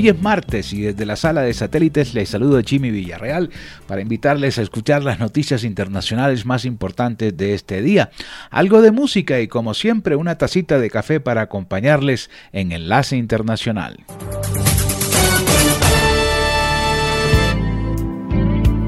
Hoy 0.00 0.08
es 0.08 0.22
martes 0.22 0.72
y 0.72 0.80
desde 0.80 1.04
la 1.04 1.14
sala 1.14 1.42
de 1.42 1.52
satélites 1.52 2.14
les 2.14 2.30
saludo 2.30 2.62
Jimmy 2.64 2.90
Villarreal 2.90 3.50
para 3.86 4.00
invitarles 4.00 4.56
a 4.56 4.62
escuchar 4.62 5.02
las 5.02 5.20
noticias 5.20 5.62
internacionales 5.62 6.46
más 6.46 6.64
importantes 6.64 7.36
de 7.36 7.52
este 7.52 7.82
día. 7.82 8.10
Algo 8.48 8.80
de 8.80 8.92
música 8.92 9.40
y 9.40 9.46
como 9.46 9.74
siempre 9.74 10.16
una 10.16 10.38
tacita 10.38 10.78
de 10.78 10.88
café 10.88 11.20
para 11.20 11.42
acompañarles 11.42 12.30
en 12.52 12.72
Enlace 12.72 13.18
Internacional. 13.18 13.98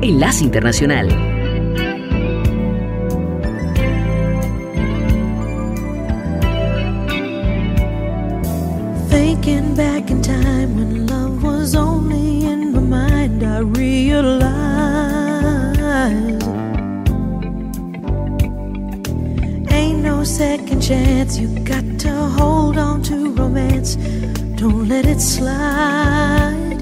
Enlace 0.00 0.44
Internacional. 0.44 1.08
Thinking 9.10 9.76
back 9.76 10.10
in 10.10 10.22
time 10.22 10.41
I 13.64 13.68
ain't 19.70 20.02
no 20.02 20.24
second 20.24 20.80
chance. 20.80 21.38
You 21.38 21.48
got 21.60 21.84
to 22.00 22.10
hold 22.10 22.76
on 22.76 23.02
to 23.04 23.32
romance, 23.34 23.94
don't 24.56 24.88
let 24.88 25.06
it 25.06 25.20
slide. 25.20 26.80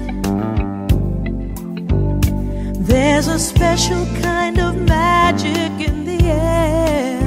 There's 2.79 3.27
a 3.27 3.37
special 3.37 4.05
kind 4.21 4.59
of 4.59 4.75
magic 4.75 5.87
in 5.87 6.05
the 6.05 6.19
air 6.25 7.21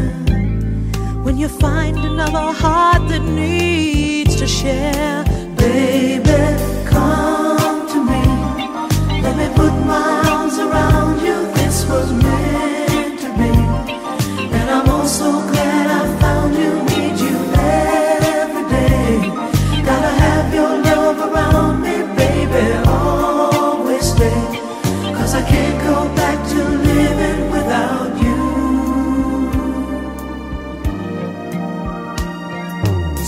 when 1.22 1.38
you 1.38 1.48
find 1.48 1.96
another 1.96 2.52
heart 2.52 3.08
that 3.08 3.22
needs 3.22 4.34
to 4.36 4.48
share. 4.48 5.24
Baby. 5.56 6.73
Let 9.24 9.36
me 9.40 9.48
put 9.56 9.72
my 9.86 10.22
arms 10.32 10.58
around 10.58 11.20
you. 11.26 11.36
This 11.58 11.76
was 11.88 12.12
meant 12.12 13.20
to 13.22 13.28
be. 13.40 13.52
And 14.58 14.66
I'm 14.76 14.88
also 14.88 15.28
glad 15.50 15.86
I 16.00 16.02
found 16.20 16.54
you. 16.62 16.72
Need 16.92 17.16
you 17.26 17.36
every 17.56 18.64
day. 18.76 19.08
Gotta 19.88 20.12
have 20.24 20.48
your 20.58 20.72
love 20.88 21.18
around 21.28 21.82
me, 21.86 21.96
baby. 22.20 22.66
Always 22.86 24.04
stay. 24.14 24.42
Cause 25.16 25.34
I 25.34 25.42
can't 25.52 25.78
go 25.88 25.96
back 26.20 26.38
to 26.52 26.60
living 26.90 27.50
without 27.50 28.12
you. 28.24 28.42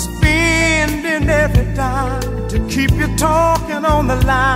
spending 0.04 1.28
every 1.30 1.66
dime 1.74 2.48
to 2.48 2.58
keep 2.68 2.90
you 2.92 3.08
talking 3.16 3.84
on 3.84 4.06
the 4.08 4.16
line. 4.26 4.55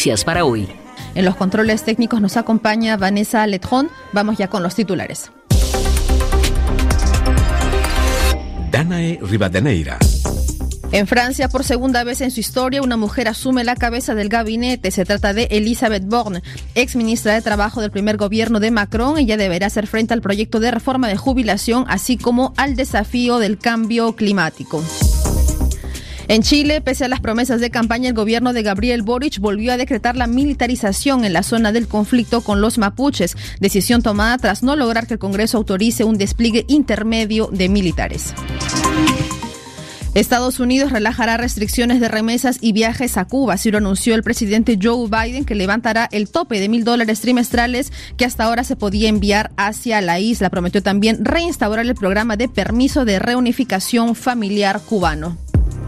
noticias 0.00 0.24
para 0.24 0.46
hoy. 0.46 0.66
En 1.14 1.26
los 1.26 1.36
controles 1.36 1.82
técnicos 1.82 2.22
nos 2.22 2.38
acompaña 2.38 2.96
Vanessa 2.96 3.46
Letrón. 3.46 3.90
Vamos 4.14 4.38
ya 4.38 4.48
con 4.48 4.62
los 4.62 4.74
titulares. 4.74 5.30
Danae 8.70 9.18
Rivadeneira. 9.20 9.98
En 10.92 11.06
Francia, 11.06 11.50
por 11.50 11.64
segunda 11.64 12.02
vez 12.02 12.22
en 12.22 12.30
su 12.30 12.40
historia, 12.40 12.80
una 12.80 12.96
mujer 12.96 13.28
asume 13.28 13.62
la 13.62 13.76
cabeza 13.76 14.14
del 14.14 14.30
gabinete. 14.30 14.90
Se 14.90 15.04
trata 15.04 15.34
de 15.34 15.48
Elisabeth 15.50 16.06
Borne, 16.06 16.42
ex 16.74 16.96
ministra 16.96 17.34
de 17.34 17.42
Trabajo 17.42 17.82
del 17.82 17.90
primer 17.90 18.16
gobierno 18.16 18.58
de 18.58 18.70
Macron. 18.70 19.18
Ella 19.18 19.36
deberá 19.36 19.66
hacer 19.66 19.86
frente 19.86 20.14
al 20.14 20.22
proyecto 20.22 20.60
de 20.60 20.70
reforma 20.70 21.08
de 21.08 21.18
jubilación, 21.18 21.84
así 21.88 22.16
como 22.16 22.54
al 22.56 22.74
desafío 22.74 23.38
del 23.38 23.58
cambio 23.58 24.16
climático. 24.16 24.82
En 26.30 26.42
Chile, 26.42 26.80
pese 26.80 27.04
a 27.04 27.08
las 27.08 27.18
promesas 27.18 27.60
de 27.60 27.70
campaña, 27.70 28.08
el 28.08 28.14
gobierno 28.14 28.52
de 28.52 28.62
Gabriel 28.62 29.02
Boric 29.02 29.40
volvió 29.40 29.72
a 29.72 29.76
decretar 29.76 30.14
la 30.14 30.28
militarización 30.28 31.24
en 31.24 31.32
la 31.32 31.42
zona 31.42 31.72
del 31.72 31.88
conflicto 31.88 32.42
con 32.42 32.60
los 32.60 32.78
mapuches, 32.78 33.36
decisión 33.58 34.00
tomada 34.00 34.38
tras 34.38 34.62
no 34.62 34.76
lograr 34.76 35.08
que 35.08 35.14
el 35.14 35.18
Congreso 35.18 35.58
autorice 35.58 36.04
un 36.04 36.18
despliegue 36.18 36.66
intermedio 36.68 37.48
de 37.50 37.68
militares. 37.68 38.32
Estados 40.14 40.60
Unidos 40.60 40.92
relajará 40.92 41.36
restricciones 41.36 41.98
de 41.98 42.06
remesas 42.06 42.58
y 42.60 42.70
viajes 42.70 43.16
a 43.16 43.24
Cuba, 43.24 43.54
así 43.54 43.72
lo 43.72 43.78
anunció 43.78 44.14
el 44.14 44.22
presidente 44.22 44.78
Joe 44.80 45.08
Biden, 45.08 45.44
que 45.44 45.56
levantará 45.56 46.08
el 46.12 46.30
tope 46.30 46.60
de 46.60 46.68
mil 46.68 46.84
dólares 46.84 47.22
trimestrales 47.22 47.92
que 48.16 48.24
hasta 48.24 48.44
ahora 48.44 48.62
se 48.62 48.76
podía 48.76 49.08
enviar 49.08 49.50
hacia 49.56 50.00
la 50.00 50.20
isla. 50.20 50.48
Prometió 50.48 50.80
también 50.80 51.24
reinstaurar 51.24 51.84
el 51.84 51.96
programa 51.96 52.36
de 52.36 52.48
permiso 52.48 53.04
de 53.04 53.18
reunificación 53.18 54.14
familiar 54.14 54.80
cubano. 54.80 55.36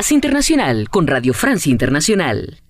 Enlace 0.00 0.14
Internacional 0.14 0.88
con 0.88 1.06
Radio 1.06 1.34
Francia 1.34 1.70
Internacional. 1.70 2.62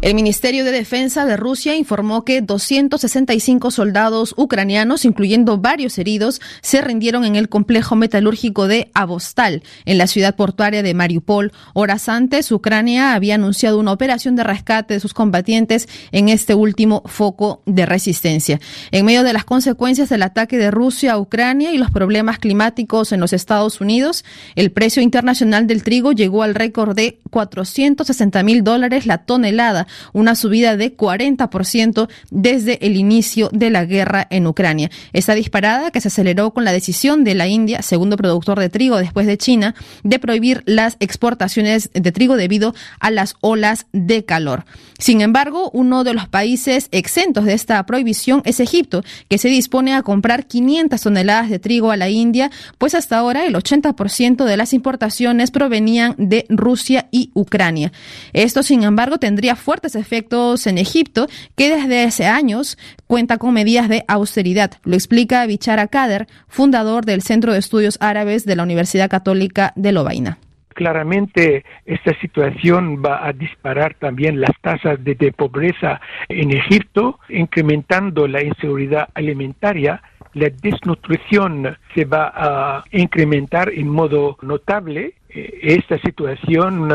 El 0.00 0.14
Ministerio 0.14 0.64
de 0.64 0.70
Defensa 0.70 1.26
de 1.26 1.36
Rusia 1.36 1.74
informó 1.74 2.24
que 2.24 2.40
265 2.40 3.72
soldados 3.72 4.32
ucranianos, 4.36 5.04
incluyendo 5.04 5.58
varios 5.58 5.98
heridos, 5.98 6.40
se 6.60 6.80
rindieron 6.80 7.24
en 7.24 7.34
el 7.34 7.48
complejo 7.48 7.96
metalúrgico 7.96 8.68
de 8.68 8.92
Avostal, 8.94 9.64
en 9.86 9.98
la 9.98 10.06
ciudad 10.06 10.36
portuaria 10.36 10.84
de 10.84 10.94
Mariupol. 10.94 11.50
Horas 11.74 12.08
antes, 12.08 12.52
Ucrania 12.52 13.14
había 13.14 13.34
anunciado 13.34 13.80
una 13.80 13.90
operación 13.90 14.36
de 14.36 14.44
rescate 14.44 14.94
de 14.94 15.00
sus 15.00 15.14
combatientes 15.14 15.88
en 16.12 16.28
este 16.28 16.54
último 16.54 17.02
foco 17.06 17.62
de 17.66 17.84
resistencia. 17.84 18.60
En 18.92 19.04
medio 19.04 19.24
de 19.24 19.32
las 19.32 19.44
consecuencias 19.44 20.10
del 20.10 20.22
ataque 20.22 20.58
de 20.58 20.70
Rusia 20.70 21.14
a 21.14 21.18
Ucrania 21.18 21.72
y 21.72 21.78
los 21.78 21.90
problemas 21.90 22.38
climáticos 22.38 23.10
en 23.10 23.18
los 23.18 23.32
Estados 23.32 23.80
Unidos, 23.80 24.24
el 24.54 24.70
precio 24.70 25.02
internacional 25.02 25.66
del 25.66 25.82
trigo 25.82 26.12
llegó 26.12 26.44
al 26.44 26.54
récord 26.54 26.94
de 26.94 27.18
460 27.30 28.44
mil 28.44 28.62
dólares 28.62 29.04
la 29.04 29.24
tonelada 29.24 29.87
una 30.12 30.34
subida 30.34 30.76
de 30.76 30.96
40% 30.96 32.08
desde 32.30 32.84
el 32.86 32.96
inicio 32.96 33.50
de 33.52 33.70
la 33.70 33.84
guerra 33.84 34.26
en 34.30 34.46
Ucrania. 34.46 34.90
Esta 35.12 35.34
disparada 35.34 35.90
que 35.90 36.00
se 36.00 36.08
aceleró 36.08 36.52
con 36.52 36.64
la 36.64 36.72
decisión 36.72 37.24
de 37.24 37.34
la 37.34 37.46
India, 37.46 37.82
segundo 37.82 38.16
productor 38.16 38.58
de 38.60 38.68
trigo 38.68 38.98
después 38.98 39.26
de 39.26 39.38
China, 39.38 39.74
de 40.02 40.18
prohibir 40.18 40.62
las 40.66 40.96
exportaciones 41.00 41.90
de 41.92 42.12
trigo 42.12 42.36
debido 42.36 42.74
a 43.00 43.10
las 43.10 43.36
olas 43.40 43.86
de 43.92 44.24
calor. 44.24 44.64
Sin 44.98 45.20
embargo, 45.20 45.70
uno 45.72 46.04
de 46.04 46.14
los 46.14 46.28
países 46.28 46.88
exentos 46.90 47.44
de 47.44 47.54
esta 47.54 47.84
prohibición 47.86 48.42
es 48.44 48.60
Egipto, 48.60 49.02
que 49.28 49.38
se 49.38 49.48
dispone 49.48 49.94
a 49.94 50.02
comprar 50.02 50.46
500 50.46 51.00
toneladas 51.00 51.50
de 51.50 51.58
trigo 51.58 51.90
a 51.90 51.96
la 51.96 52.08
India, 52.08 52.50
pues 52.78 52.94
hasta 52.94 53.18
ahora 53.18 53.46
el 53.46 53.54
80% 53.54 54.44
de 54.44 54.56
las 54.56 54.72
importaciones 54.72 55.50
provenían 55.50 56.14
de 56.18 56.46
Rusia 56.48 57.08
y 57.10 57.30
Ucrania. 57.34 57.92
Esto, 58.32 58.62
sin 58.62 58.82
embargo, 58.82 59.18
tendría 59.18 59.56
fuerte 59.80 59.98
efectos 59.98 60.66
en 60.66 60.78
Egipto, 60.78 61.26
que 61.56 61.70
desde 61.70 62.04
hace 62.04 62.26
años 62.26 62.78
cuenta 63.06 63.38
con 63.38 63.54
medidas 63.54 63.88
de 63.88 64.04
austeridad. 64.08 64.72
Lo 64.84 64.94
explica 64.94 65.46
Bichara 65.46 65.86
Kader, 65.86 66.26
fundador 66.48 67.04
del 67.04 67.22
Centro 67.22 67.52
de 67.52 67.58
Estudios 67.58 67.96
Árabes 68.00 68.44
de 68.44 68.56
la 68.56 68.64
Universidad 68.64 69.08
Católica 69.08 69.72
de 69.76 69.92
Lovaina 69.92 70.38
claramente 70.74 71.64
esta 71.86 72.16
situación 72.20 73.02
va 73.04 73.26
a 73.26 73.32
disparar 73.32 73.94
también 73.94 74.40
las 74.40 74.52
tasas 74.60 75.02
de, 75.02 75.32
pobreza 75.32 76.00
en 76.28 76.52
Egipto, 76.52 77.18
incrementando 77.28 78.28
la 78.28 78.44
inseguridad 78.44 79.08
alimentaria. 79.12 80.00
La 80.34 80.50
desnutrición 80.50 81.76
se 81.96 82.04
va 82.04 82.32
a 82.32 82.84
incrementar 82.92 83.70
en 83.70 83.88
modo 83.88 84.38
notable. 84.40 85.14
Eh, 85.30 85.58
esta 85.62 85.98
situación 85.98 86.92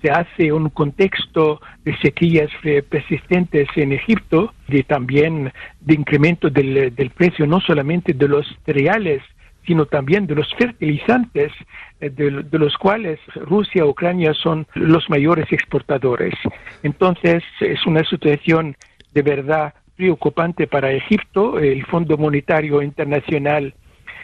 se 0.00 0.10
hace 0.10 0.52
un 0.52 0.70
contexto 0.70 1.60
de 1.77 1.77
sequías 2.00 2.50
persistentes 2.88 3.68
en 3.76 3.92
Egipto, 3.92 4.52
de 4.68 4.82
también 4.82 5.52
de 5.80 5.94
incremento 5.94 6.50
del, 6.50 7.12
precio 7.16 7.46
no 7.46 7.60
solamente 7.60 8.12
de 8.12 8.28
los 8.28 8.46
cereales, 8.64 9.22
sino 9.66 9.86
también 9.86 10.26
de 10.26 10.34
los 10.34 10.52
fertilizantes, 10.54 11.52
eh, 12.00 12.10
de, 12.10 12.42
de, 12.42 12.58
los 12.58 12.76
cuales 12.78 13.20
Rusia 13.34 13.84
y 13.84 13.88
Ucrania 13.88 14.32
son 14.32 14.66
los 14.74 15.08
mayores 15.10 15.52
exportadores. 15.52 16.34
Entonces, 16.82 17.42
es 17.60 17.86
una 17.86 18.02
situación 18.04 18.76
de 19.12 19.22
verdad 19.22 19.74
preocupante 19.98 20.66
para 20.66 20.92
Egipto. 20.92 21.58
El 21.58 21.84
Fondo 21.84 22.16
Monetario 22.16 22.80
Internacional 22.80 23.74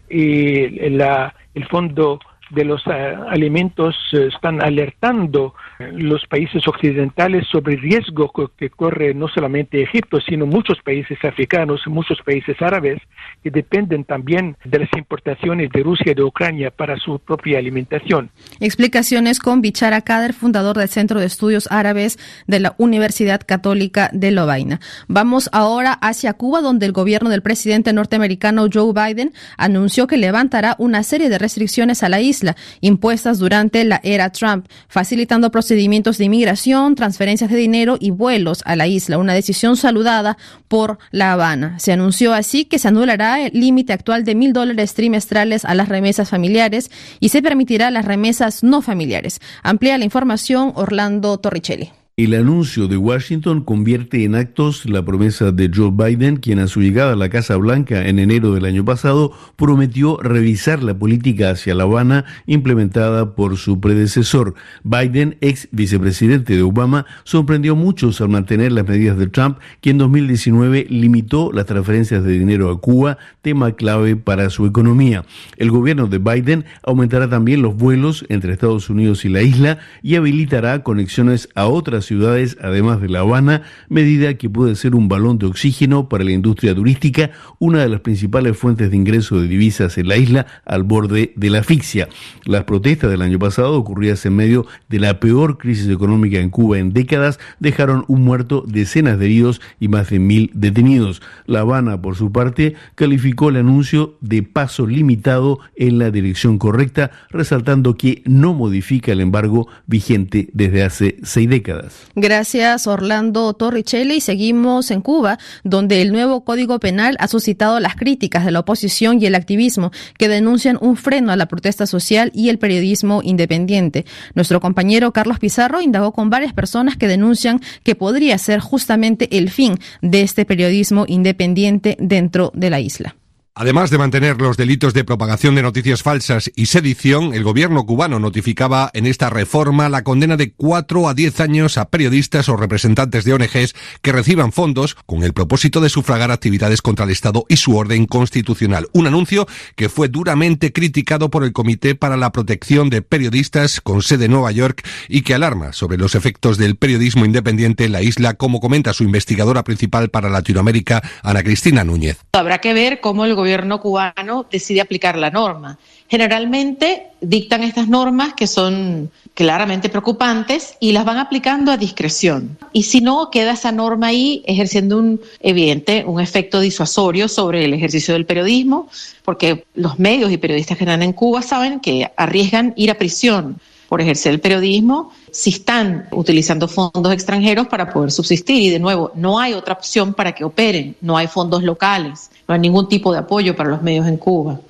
y 0.09 0.69
la, 0.91 1.35
el 1.55 1.67
Fondo 1.67 2.21
de 2.55 2.65
los 2.65 2.83
eh, 2.87 3.17
alimentos 3.29 3.95
eh, 4.13 4.29
están 4.33 4.63
alertando 4.63 5.55
los 5.93 6.25
países 6.27 6.67
occidentales 6.69 7.47
sobre 7.51 7.75
el 7.75 7.81
riesgo 7.81 8.31
que 8.57 8.71
corre 8.71 9.13
no 9.13 9.29
solamente 9.29 9.83
Egipto, 9.83 10.21
sino 10.21 10.47
muchos 10.47 10.79
países 10.83 11.19
africanos, 11.25 11.81
muchos 11.87 12.19
países 12.25 12.61
árabes, 12.63 13.01
que 13.43 13.51
dependen 13.51 14.05
también 14.05 14.57
de 14.65 14.79
las 14.79 14.89
importaciones 14.97 15.71
de 15.71 15.83
Rusia 15.83 16.13
y 16.13 16.15
de 16.15 16.23
Ucrania 16.23 16.71
para 16.71 16.97
su 16.97 17.19
propia 17.19 17.59
alimentación. 17.59 18.31
Explicaciones 18.61 19.41
con 19.41 19.61
Bichara 19.61 20.03
Kader, 20.03 20.33
fundador 20.33 20.79
del 20.79 20.89
Centro 20.89 21.21
de 21.21 21.27
Estudios 21.27 21.69
Árabes 21.71 22.19
de 22.47 22.61
la 22.61 22.75
Universidad 22.79 23.41
Católica 23.45 24.11
de 24.13 24.31
Lovaina. 24.31 24.81
Vamos 25.09 25.51
ahora 25.53 25.93
hacia 25.93 26.35
Cuba, 26.35 26.61
donde 26.61 26.87
el 26.87 26.93
gobierno 26.93 27.31
del 27.31 27.43
presidente 27.43 27.93
norteamericano 27.93 28.67
Joe 28.73 28.93
Biden 28.93 29.33
anunció 29.57 30.07
que 30.07 30.17
levantará 30.17 30.77
una 30.79 31.03
serie 31.03 31.29
de 31.29 31.39
restricciones 31.39 32.03
a 32.03 32.09
la 32.09 32.21
isla 32.21 32.44
impuestas 32.81 33.39
durante 33.39 33.85
la 33.85 34.01
era 34.03 34.31
Trump, 34.31 34.67
facilitando 34.89 35.51
procedimientos 35.51 36.19
de 36.19 36.25
inmigración, 36.25 36.95
transferencias 36.95 37.51
de 37.51 37.57
dinero 37.57 37.97
y 38.01 38.11
vuelos 38.11 38.63
a 38.65 38.77
la 38.77 38.87
isla, 38.87 39.19
una 39.19 39.35
decisión 39.35 39.77
saludada 39.77 40.37
por 40.69 40.99
La 41.11 41.33
Habana. 41.33 41.79
Se 41.79 41.93
anunció 41.93 42.33
así 42.33 42.65
que 42.65 42.79
se 42.79 42.89
anulará 42.89 43.41
el 43.41 43.59
límite 43.59 43.93
actual 43.93 44.25
de 44.25 44.35
mil 44.35 44.53
dólares 44.53 44.95
trimestrales 44.95 45.65
a 45.65 45.75
las 45.75 45.89
remesas 45.89 46.31
familiares 46.31 46.91
y 47.21 47.31
se 47.31 47.43
permitirá 47.43 47.91
las 47.91 48.05
remesas 48.05 48.63
no 48.63 48.83
familiares. 48.83 49.41
Amplía 49.63 49.99
la 49.99 50.05
información 50.05 50.73
Orlando 50.75 51.39
Torricelli. 51.39 52.04
El 52.17 52.35
anuncio 52.35 52.87
de 52.87 52.97
Washington 52.97 53.65
convierte 53.65 54.23
en 54.23 54.37
actos 54.37 54.89
la 54.89 55.05
promesa 55.05 55.51
de 55.51 55.69
Joe 55.75 55.91
Biden, 55.91 56.37
quien 56.37 56.61
a 56.61 56.69
su 56.69 56.81
llegada 56.81 57.15
a 57.15 57.17
la 57.17 57.29
Casa 57.29 57.57
Blanca 57.57 58.07
en 58.07 58.21
enero 58.21 58.55
del 58.55 58.67
año 58.67 58.85
pasado 58.85 59.33
prometió 59.57 60.19
revisar 60.19 60.85
la 60.85 60.97
política 60.97 61.51
hacia 61.51 61.75
La 61.75 61.83
Habana 61.83 62.25
implementada 62.47 63.35
por 63.35 63.57
su 63.57 63.81
predecesor. 63.81 64.55
Biden, 64.85 65.39
ex 65.41 65.67
vicepresidente 65.73 66.55
de 66.55 66.63
Obama, 66.63 67.05
sorprendió 67.25 67.73
a 67.73 67.75
muchos 67.75 68.21
al 68.21 68.29
mantener 68.29 68.71
las 68.71 68.87
medidas 68.87 69.19
de 69.19 69.27
Trump, 69.27 69.59
que 69.81 69.91
en 69.91 69.99
2019 69.99 70.87
limitó 70.89 71.51
las 71.51 71.67
transferencias 71.67 72.23
de 72.23 72.39
dinero 72.39 72.71
a 72.71 72.81
Cuba, 72.81 73.19
tema 73.43 73.73
clave 73.73 74.15
para 74.15 74.51
su 74.51 74.67
economía. 74.67 75.25
El 75.57 75.73
gobierno 75.73 76.07
de 76.07 76.19
Biden 76.19 76.65
aumentará 76.85 77.29
también 77.29 77.61
los 77.61 77.75
vuelos 77.75 78.25
entre 78.29 78.53
Estados 78.53 78.89
Unidos 78.89 79.25
y 79.25 79.31
la 79.31 79.43
isla 79.43 79.81
y 80.01 80.15
habilitará 80.15 80.85
conexiones 80.85 81.49
a 81.57 81.67
otras 81.67 82.04
ciudades, 82.05 82.57
además 82.61 83.01
de 83.01 83.09
La 83.09 83.21
Habana, 83.21 83.63
medida 83.89 84.35
que 84.35 84.51
puede 84.51 84.75
ser 84.77 84.95
un 84.95 85.09
balón 85.09 85.39
de 85.39 85.47
oxígeno 85.47 86.09
para 86.09 86.25
la 86.25 86.33
industria 86.33 86.75
turística, 86.75 87.31
una 87.59 87.81
de 87.81 87.89
las 87.89 88.01
principales 88.01 88.57
fuentes 88.57 88.91
de 88.91 88.97
ingreso 88.97 89.41
de 89.41 89.49
divisas 89.49 89.99
en 89.99 90.09
la 90.09 90.17
isla, 90.17 90.47
al 90.65 90.83
borde 90.83 91.33
de 91.37 91.51
la 91.51 91.61
asfixia. 91.61 92.09
Las 92.45 92.65
protestas 92.65 93.11
del 93.11 93.23
año 93.23 93.39
pasado, 93.39 93.75
ocurridas 93.75 94.25
en 94.27 94.37
medio 94.37 94.67
de 94.89 95.01
la 95.01 95.21
peor 95.21 95.59
crisis 95.59 95.89
económica 95.89 96.39
en 96.39 96.51
Cuba 96.51 96.79
en 96.79 96.93
décadas, 96.93 97.39
dejaron 97.61 98.05
un 98.09 98.23
muerto, 98.23 98.65
decenas 98.67 99.19
de 99.19 99.27
heridos 99.27 99.61
y 99.81 99.89
más 99.89 100.11
de 100.11 100.19
mil 100.19 100.51
detenidos. 100.55 101.23
La 101.47 101.61
Habana, 101.61 102.01
por 102.01 102.17
su 102.17 102.33
parte, 102.33 102.75
calificó 102.95 103.49
el 103.49 103.57
anuncio 103.57 104.17
de 104.21 104.43
paso 104.43 104.87
limitado 104.87 105.61
en 105.77 105.99
la 105.99 106.11
dirección 106.11 106.59
correcta, 106.59 107.11
resaltando 107.31 107.97
que 107.97 108.23
no 108.25 108.55
modifica 108.55 109.13
el 109.13 109.21
embargo 109.21 109.69
vigente 109.87 110.49
desde 110.53 110.83
hace 110.83 111.17
seis 111.23 111.49
décadas. 111.49 111.94
Gracias, 112.17 112.87
Orlando 112.87 113.53
Torricelli. 113.55 114.21
Seguimos 114.21 114.91
en 114.91 115.01
Cuba, 115.01 115.39
donde 115.65 116.01
el 116.01 116.13
nuevo 116.13 116.45
Código 116.45 116.79
Penal 116.79 117.17
ha 117.19 117.29
suscitado 117.29 117.81
las 117.81 117.97
críticas 117.97 118.45
de 118.45 118.53
la 118.53 118.61
oposición 118.61 119.21
y 119.21 119.27
el 119.27 119.35
activismo, 119.35 119.91
que 120.17 120.29
denuncian 120.29 120.79
un 120.81 120.97
freno 120.97 121.33
a 121.33 121.37
la 121.37 121.47
protesta 121.47 121.87
social 121.87 122.31
y 122.35 122.51
el 122.51 122.59
periodismo 122.59 123.21
independiente. 123.23 124.05
Nuestro 124.35 124.61
compañero 124.61 125.13
Carlos 125.13 125.39
Pizarro 125.39 125.81
indagó 125.81 126.13
con 126.13 126.31
varias 126.31 126.53
personas 126.53 126.97
que 126.97 127.09
denuncian 127.09 127.61
que 127.83 127.95
podría 127.95 128.39
ser 128.39 128.61
justamente 128.61 129.37
el 129.37 129.51
fin 129.51 129.79
de 130.01 130.23
este 130.23 130.45
periodismo 130.45 131.05
independiente 131.09 131.97
dentro 131.99 132.53
de 132.55 132.71
la 132.71 132.81
isla. 132.81 133.17
Además 133.57 133.91
de 133.91 133.99
mantener 133.99 134.43
los 134.43 134.57
delitos 134.57 134.95
de 134.95 135.05
propagación 135.05 135.55
de 135.55 135.63
noticias 135.63 136.03
falsas 136.03 136.51
y 136.57 136.67
sedición, 136.67 137.35
el 137.35 137.45
gobierno 137.45 137.87
cubano 137.87 138.19
notificaba 138.19 138.91
en 138.95 139.07
esta 139.07 139.31
reforma 139.31 139.89
la 139.89 140.03
condena 140.03 140.37
de 140.37 140.53
cuatro 140.53 141.09
a 141.09 141.15
diez 141.15 141.39
años 141.39 141.79
a 141.79 141.89
periodistas 141.89 142.49
o 142.49 142.57
representantes 142.57 143.23
de 143.23 143.33
ONGs 143.33 143.77
que 144.03 144.11
reciban 144.11 144.51
fondos 144.51 144.97
con 145.07 145.23
el 145.23 145.35
propósito 145.35 145.81
de 145.81 145.89
sufragar 145.89 146.33
actividades 146.33 146.83
contra 146.83 147.05
el 147.05 147.13
Estado 147.13 147.47
y 147.49 147.59
su 147.59 147.77
orden 147.77 148.07
constitucional. 148.07 148.89
Un 148.93 149.07
anuncio 149.07 149.47
que 149.77 149.89
fue 149.89 150.09
duramente 150.09 150.73
criticado 150.73 151.31
por 151.31 151.45
el 151.45 151.53
Comité 151.53 151.95
para 151.95 152.17
la 152.17 152.33
Protección 152.33 152.91
de 152.91 153.03
Periodistas 153.03 153.81
con 153.81 154.03
sede 154.03 154.25
en 154.25 154.33
Nueva 154.33 154.51
York 154.51 154.85
y 155.09 155.23
que 155.23 155.33
alarma 155.33 155.73
sobre 155.73 155.97
los 155.97 156.17
efectos 156.17 156.59
del 156.59 156.75
periodismo 156.75 157.25
independiente 157.25 157.85
en 157.85 157.93
la 157.93 158.03
isla, 158.03 158.35
como 158.35 158.59
comenta 158.59 158.93
su 158.95 159.05
investigadora 159.05 159.63
principal 159.63 160.09
para 160.09 160.29
Latinoamérica, 160.29 161.09
Ana 161.23 161.45
Cristina 161.45 161.85
Núñez. 161.85 162.19
Habrá 162.33 162.59
que 162.59 162.75
ver 162.75 162.99
cómo 163.01 163.25
el 163.25 163.37
gobierno 163.37 163.44
cubano 163.81 164.47
decide 164.51 164.81
aplicar 164.81 165.17
la 165.17 165.31
norma. 165.31 165.79
Generalmente 166.09 167.09
dictan 167.21 167.63
estas 167.63 167.89
normas 167.89 168.35
que 168.35 168.47
son 168.47 169.11
claramente 169.35 169.89
preocupantes 169.89 170.77
y 170.79 170.93
las 170.93 171.05
van 171.05 171.19
aplicando 171.19 171.73
a 171.73 171.77
discreción. 171.77 172.57
Y 172.73 172.85
si 172.85 173.01
no, 173.01 173.31
queda 173.31 173.53
esa 173.53 173.73
norma 173.73 174.09
ahí 174.09 174.43
ejerciendo 174.47 174.99
un 174.99 175.21
evidente, 175.41 176.05
un 176.07 176.21
efecto 176.21 176.61
disuasorio 176.61 177.29
sobre 177.29 177.65
el 177.65 177.75
ejercicio 177.75 178.15
del 178.15 178.27
periodismo, 178.27 178.89
porque 179.25 179.65
los 179.75 179.99
medios 179.99 180.31
y 180.31 180.37
periodistas 180.37 180.79
que 180.79 180.85
están 180.85 181.03
en 181.03 181.13
Cuba 181.13 181.43
saben 181.43 181.81
que 181.81 182.11
arriesgan 182.17 182.75
ir 182.77 182.91
a 182.91 182.99
prisión 182.99 183.59
por 183.89 184.01
ejercer 184.01 184.33
el 184.33 184.41
periodismo 184.41 185.11
si 185.35 185.51
están 185.51 186.07
utilizando 186.13 186.69
fondos 186.69 187.13
extranjeros 187.13 187.67
para 187.67 187.93
poder 187.93 188.13
subsistir. 188.13 188.63
Y 188.63 188.71
de 188.71 188.79
nuevo, 188.79 189.11
no 189.17 189.41
hay 189.41 189.53
otra 189.53 189.75
opción 189.75 190.15
para 190.15 190.33
que 190.33 190.45
operen, 190.45 190.95
no 191.01 191.17
hay 191.17 191.27
fondos 191.27 191.65
locales, 191.65 192.31
no 192.47 192.55
hay 192.55 192.61
ningún 192.61 192.89
tipo 192.89 193.13
de 193.13 193.19
apoyo 193.19 193.57
para 193.57 193.71
los 193.71 193.83
medios 193.83 194.07
en 194.07 194.17
Cuba. 194.17 194.61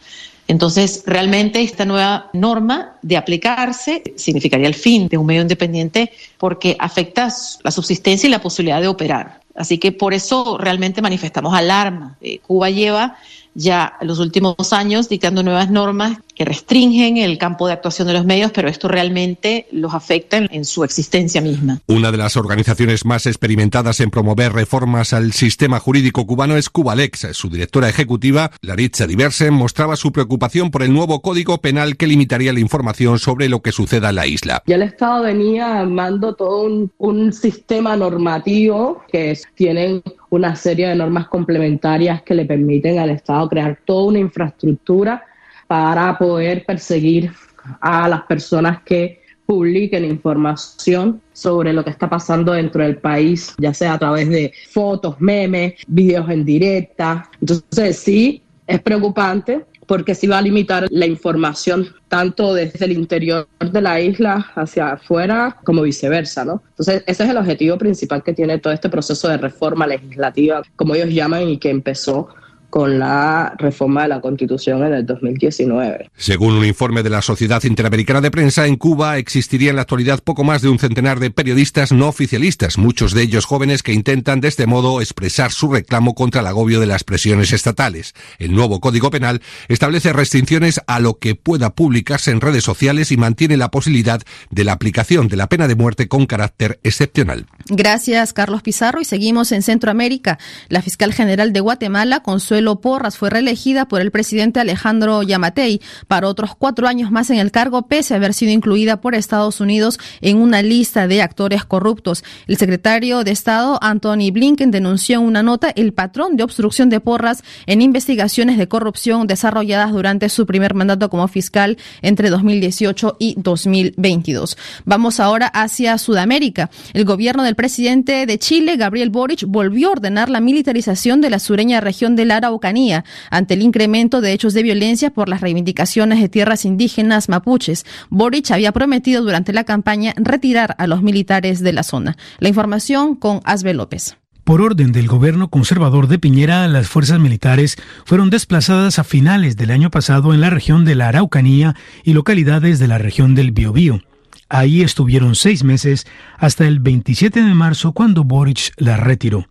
Entonces, 0.49 1.03
realmente 1.07 1.61
esta 1.61 1.85
nueva 1.85 2.31
norma 2.33 2.97
de 3.03 3.19
aplicarse 3.19 4.03
significaría 4.17 4.67
el 4.67 4.75
fin 4.75 5.07
de 5.09 5.19
un 5.19 5.27
medio 5.27 5.43
independiente 5.43 6.13
porque 6.39 6.77
afecta 6.79 7.29
la 7.63 7.71
subsistencia 7.71 8.27
y 8.27 8.31
la 8.31 8.41
posibilidad 8.41 8.81
de 8.81 8.89
operar. 8.89 9.41
Así 9.55 9.77
que 9.77 9.93
por 9.93 10.15
eso 10.15 10.57
realmente 10.57 11.03
manifestamos 11.03 11.55
alarma. 11.55 12.17
Eh, 12.23 12.39
Cuba 12.39 12.71
lleva 12.71 13.19
ya 13.55 13.95
en 14.01 14.09
los 14.09 14.19
últimos 14.19 14.73
años 14.73 15.09
dictando 15.09 15.43
nuevas 15.43 15.71
normas 15.71 16.19
que 16.35 16.45
restringen 16.45 17.17
el 17.17 17.39
campo 17.39 17.67
de 17.67 17.75
actuación 17.75 18.09
de 18.09 18.15
los 18.15 18.25
medios, 18.25 18.51
pero 18.53 18.69
esto 18.69 18.89
realmente 18.89 19.67
los 19.71 19.95
afecta 19.95 20.39
en, 20.39 20.65
su 20.65 20.83
existencia 20.83 21.41
misma. 21.41 21.81
Una 21.87 22.11
de 22.11 22.19
las 22.19 22.37
organizaciones 22.37 23.05
más 23.05 23.27
experimentadas 23.27 24.01
en 24.01 24.11
promover 24.11 24.53
reformas 24.53 25.13
al 25.13 25.33
sistema 25.33 25.79
jurídico 25.79 26.27
cubano 26.27 26.57
es 26.57 26.71
Cubalex. 26.71 27.29
Su 27.33 27.51
directora 27.51 27.89
ejecutiva, 27.89 28.51
Laritza 28.63 29.07
Diversen, 29.07 29.55
mostraba 29.55 29.97
su 29.97 30.11
preocupación 30.11 30.71
por 30.71 30.83
el 30.83 30.93
nuevo 30.93 31.21
código 31.21 31.59
penal 31.59 31.97
que 31.97 32.07
limitaría 32.07 32.53
la 32.53 32.61
información 32.61 33.19
sobre 33.19 33.49
lo 33.49 33.63
que 33.63 33.73
suceda 33.73 34.09
en 34.09 34.15
la 34.17 34.27
isla. 34.27 34.63
Ya 34.67 34.75
el 34.77 34.83
Estado 34.83 35.23
venía 35.23 35.81
armando 35.81 36.35
todo 36.35 36.63
un, 36.63 36.91
un 36.99 37.33
sistema 37.33 37.97
normativo 37.97 39.03
que 39.13 39.39
tienen 39.55 40.03
una 40.31 40.57
serie 40.57 40.89
de 40.89 40.97
normas 40.97 41.29
complementarias 41.29 42.23
que 42.23 42.35
le 42.35 42.45
permiten 42.45 42.99
al 42.99 43.11
Estado 43.11 43.49
crear 43.49 43.79
toda 43.85 44.09
una 44.09 44.19
infraestructura 44.19 45.25
para 45.67 46.17
poder 46.19 46.65
perseguir 46.65 47.33
a 47.81 48.09
las 48.09 48.23
personas 48.23 48.83
que 48.83 49.23
publiquen 49.47 50.05
información 50.05 51.21
sobre 51.33 51.73
lo 51.73 51.85
que 51.85 51.91
está 51.91 52.09
pasando 52.09 52.53
dentro 52.53 52.83
del 52.83 52.97
país, 52.97 53.55
ya 53.59 53.75
sea 53.75 53.95
a 53.95 53.99
través 53.99 54.29
de 54.29 54.53
fotos, 54.71 55.21
memes, 55.21 55.75
videos 55.87 56.29
en 56.31 56.45
directa. 56.45 57.29
Entonces 57.41 57.99
sí, 57.99 58.43
es 58.67 58.81
preocupante 58.81 59.65
porque 59.87 60.15
sí 60.15 60.27
va 60.27 60.39
a 60.39 60.43
limitar 60.43 60.87
la 60.91 61.07
información 61.07 61.95
tanto 62.09 62.55
desde 62.55 62.85
el 62.85 62.93
interior 62.93 63.49
de 63.59 63.81
la 63.81 64.01
isla 64.01 64.47
hacia 64.55 64.93
afuera 64.93 65.57
como 65.65 65.83
viceversa, 65.83 66.45
¿no? 66.45 66.63
Entonces, 66.71 67.03
ese 67.07 67.25
es 67.25 67.31
el 67.31 67.37
objetivo 67.37 67.79
principal 67.79 68.23
que 68.23 68.33
tiene 68.33 68.59
todo 68.59 68.73
este 68.73 68.89
proceso 68.89 69.29
de 69.29 69.37
reforma 69.37 69.87
legislativa, 69.87 70.63
como 70.77 70.95
ellos 70.95 71.11
llaman, 71.11 71.49
y 71.49 71.59
que 71.59 71.71
empezó 71.71 72.29
con 72.75 72.99
la 72.99 73.55
reforma 73.57 74.03
de 74.03 74.09
la 74.09 74.21
Constitución 74.21 74.83
en 74.83 74.95
el 74.95 75.07
2019. 75.07 76.11
Según 76.17 76.55
un 76.55 76.65
informe 76.65 77.05
de 77.05 77.09
la 77.09 77.23
Sociedad 77.23 77.63
Interamericana 77.63 78.21
de 78.21 78.33
Prensa, 78.33 78.67
en 78.67 78.75
Cuba 78.75 79.17
existiría 79.17 79.71
en 79.71 79.77
la 79.77 79.83
actualidad 79.83 80.25
poco 80.25 80.43
más 80.43 80.61
de 80.61 80.71
un 80.71 80.81
centenar 80.81 81.21
de 81.21 81.31
periodistas 81.31 81.93
no 81.93 82.09
oficialistas, 82.09 82.77
muchos 82.77 83.15
de 83.15 83.23
ellos 83.23 83.45
jóvenes 83.45 83.85
que 83.85 83.93
intentan 83.93 84.41
de 84.41 84.49
este 84.49 84.67
modo 84.67 85.01
expresar 85.01 85.53
su 85.53 85.73
reclamo 85.73 86.17
contra 86.17 86.41
el 86.41 86.49
agobio 86.49 86.81
de 86.81 86.87
las 86.87 87.05
presiones 87.05 87.53
estatales. 87.53 88.13
El 88.41 88.57
nuevo 88.57 88.81
Código 88.81 89.09
Penal 89.09 89.41
establece 89.69 90.13
restricciones 90.13 90.81
a 90.89 90.99
lo 90.99 91.21
que 91.21 91.37
pueda 91.37 91.77
publicarse 91.77 92.33
en 92.33 92.41
redes 92.41 92.65
sociales 92.65 93.13
y 93.13 93.17
mantiene 93.17 93.57
la 93.57 93.71
posibilidad 93.71 94.21
de 94.51 94.65
la 94.65 94.73
aplicación 94.73 95.29
de 95.29 95.37
la 95.37 95.49
pena 95.49 95.69
de 95.69 95.77
muerte 95.77 96.09
con 96.09 96.27
carácter 96.27 96.81
excepcional. 96.83 97.47
Gracias, 97.67 98.33
Carlos 98.33 98.63
Pizarro. 98.63 99.01
Y 99.01 99.05
seguimos 99.05 99.53
en 99.53 99.63
Centroamérica. 99.63 100.41
La 100.69 100.83
fiscal 100.83 101.15
general 101.15 101.53
de 101.53 101.61
Guatemala, 101.61 102.19
Consuelo 102.25 102.64
Porras 102.81 103.19
fue 103.19 103.31
reelegida 103.31 103.87
por 103.87 104.01
el 104.01 104.11
presidente 104.11 104.61
Alejandro 104.61 105.23
Yamatei 105.23 105.81
para 106.09 106.29
otros 106.29 106.55
cuatro 106.57 106.89
años 106.89 107.11
más 107.11 107.31
en 107.31 107.39
el 107.39 107.51
cargo, 107.51 107.87
pese 107.87 108.15
a 108.15 108.17
haber 108.17 108.35
sido 108.35 108.53
incluida 108.53 109.01
por 109.01 109.15
Estados 109.15 109.61
Unidos 109.61 109.99
en 110.21 110.39
una 110.39 110.63
lista 110.63 111.07
de 111.07 111.23
actores 111.23 111.65
corruptos. 111.65 112.25
El 112.47 112.57
secretario 112.57 113.25
de 113.25 113.31
Estado, 113.31 113.79
Anthony 113.83 114.31
Blinken, 114.33 114.71
denunció 114.71 115.19
en 115.19 115.27
una 115.27 115.43
nota 115.43 115.71
el 115.77 115.93
patrón 115.93 116.37
de 116.37 116.45
obstrucción 116.45 116.89
de 116.89 117.01
Porras 117.01 117.43
en 117.67 117.83
investigaciones 117.83 118.59
de 118.59 118.69
corrupción 118.69 119.27
desarrolladas 119.27 119.93
durante 119.93 120.29
su 120.29 120.47
primer 120.47 120.75
mandato 120.75 121.11
como 121.11 121.29
fiscal 121.29 121.77
entre 122.03 122.31
2018 122.31 123.17
y 123.19 123.35
2022. 123.39 124.57
Vamos 124.85 125.21
ahora 125.21 125.47
hacia 125.47 125.99
Sudamérica. 125.99 126.71
El 126.93 127.05
gobierno 127.05 127.43
del 127.43 127.55
presidente 127.55 128.27
de 128.27 128.39
Chile, 128.39 128.77
Gabriel 128.77 129.11
Boric, 129.11 129.45
volvió 129.47 129.89
a 129.89 129.93
ordenar 129.93 130.29
la 130.29 130.41
militarización 130.41 131.21
de 131.21 131.31
la 131.31 131.39
sureña 131.39 131.81
región 131.81 132.17
del 132.17 132.31
Araucanía 132.55 133.05
ante 133.31 133.55
el 133.55 133.63
incremento 133.63 134.21
de 134.21 134.33
hechos 134.33 134.55
de 134.55 134.63
violencia 134.63 135.11
por 135.11 135.29
las 135.29 135.41
reivindicaciones 135.41 136.21
de 136.21 136.29
tierras 136.29 136.65
indígenas 136.65 137.29
mapuches. 137.29 137.85
Boric 138.11 138.51
había 138.53 138.73
prometido 138.73 139.23
durante 139.23 139.53
la 139.53 139.65
campaña 139.65 140.15
retirar 140.17 140.77
a 140.79 140.87
los 140.87 141.03
militares 141.03 141.61
de 141.61 141.73
la 141.73 141.83
zona. 141.83 142.17
La 142.39 142.49
información 142.49 143.17
con 143.17 143.41
Asbe 143.45 143.75
López. 143.75 144.17
Por 144.45 144.61
orden 144.61 144.93
del 144.93 145.09
gobierno 145.09 145.49
conservador 145.49 146.07
de 146.07 146.19
Piñera, 146.19 146.69
las 146.69 146.87
fuerzas 146.87 147.19
militares 147.19 147.77
fueron 148.05 148.31
desplazadas 148.31 148.99
a 148.99 149.05
finales 149.05 149.57
del 149.57 149.71
año 149.71 149.91
pasado 149.91 150.35
en 150.35 150.41
la 150.41 150.51
región 150.51 150.85
de 150.85 150.95
la 150.95 151.09
Araucanía 151.09 151.75
y 152.05 152.13
localidades 152.13 152.79
de 152.79 152.87
la 152.87 152.99
región 152.99 153.35
del 153.35 153.53
Biobío. 153.53 154.03
Ahí 154.51 154.83
estuvieron 154.83 155.35
seis 155.35 155.65
meses 155.65 156.07
hasta 156.39 156.67
el 156.67 156.79
27 156.79 157.43
de 157.43 157.55
marzo 157.55 157.93
cuando 157.93 158.23
Boric 158.23 158.73
las 158.77 159.01
retiró. 159.01 159.47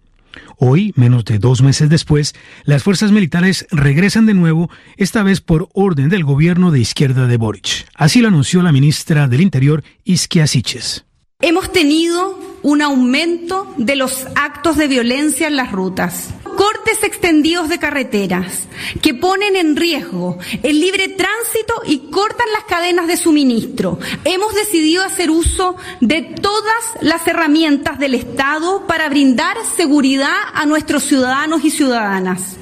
Hoy, 0.57 0.93
menos 0.95 1.25
de 1.25 1.39
dos 1.39 1.61
meses 1.61 1.89
después, 1.89 2.33
las 2.63 2.83
fuerzas 2.83 3.11
militares 3.11 3.67
regresan 3.71 4.25
de 4.25 4.33
nuevo, 4.33 4.69
esta 4.97 5.23
vez 5.23 5.41
por 5.41 5.69
orden 5.73 6.09
del 6.09 6.23
gobierno 6.23 6.71
de 6.71 6.79
izquierda 6.79 7.27
de 7.27 7.37
Boric. 7.37 7.87
Así 7.95 8.21
lo 8.21 8.27
anunció 8.27 8.61
la 8.61 8.71
ministra 8.71 9.27
del 9.27 9.41
Interior, 9.41 9.83
Isquia 10.03 10.47
Siches. 10.47 11.05
Hemos 11.41 11.71
tenido 11.71 12.39
un 12.61 12.81
aumento 12.81 13.73
de 13.77 13.95
los 13.95 14.27
actos 14.35 14.77
de 14.77 14.87
violencia 14.87 15.47
en 15.47 15.57
las 15.57 15.71
rutas 15.71 16.33
cortes 16.55 17.03
extendidos 17.03 17.69
de 17.69 17.79
carreteras 17.79 18.67
que 19.01 19.13
ponen 19.13 19.55
en 19.55 19.75
riesgo 19.75 20.37
el 20.63 20.79
libre 20.79 21.09
tránsito 21.09 21.81
y 21.85 22.09
cortan 22.09 22.47
las 22.53 22.65
cadenas 22.65 23.07
de 23.07 23.17
suministro. 23.17 23.99
Hemos 24.25 24.53
decidido 24.55 25.03
hacer 25.03 25.29
uso 25.29 25.75
de 26.01 26.21
todas 26.21 26.83
las 27.01 27.27
herramientas 27.27 27.99
del 27.99 28.15
Estado 28.15 28.85
para 28.87 29.09
brindar 29.09 29.57
seguridad 29.75 30.35
a 30.53 30.65
nuestros 30.65 31.03
ciudadanos 31.03 31.63
y 31.63 31.71
ciudadanas, 31.71 32.57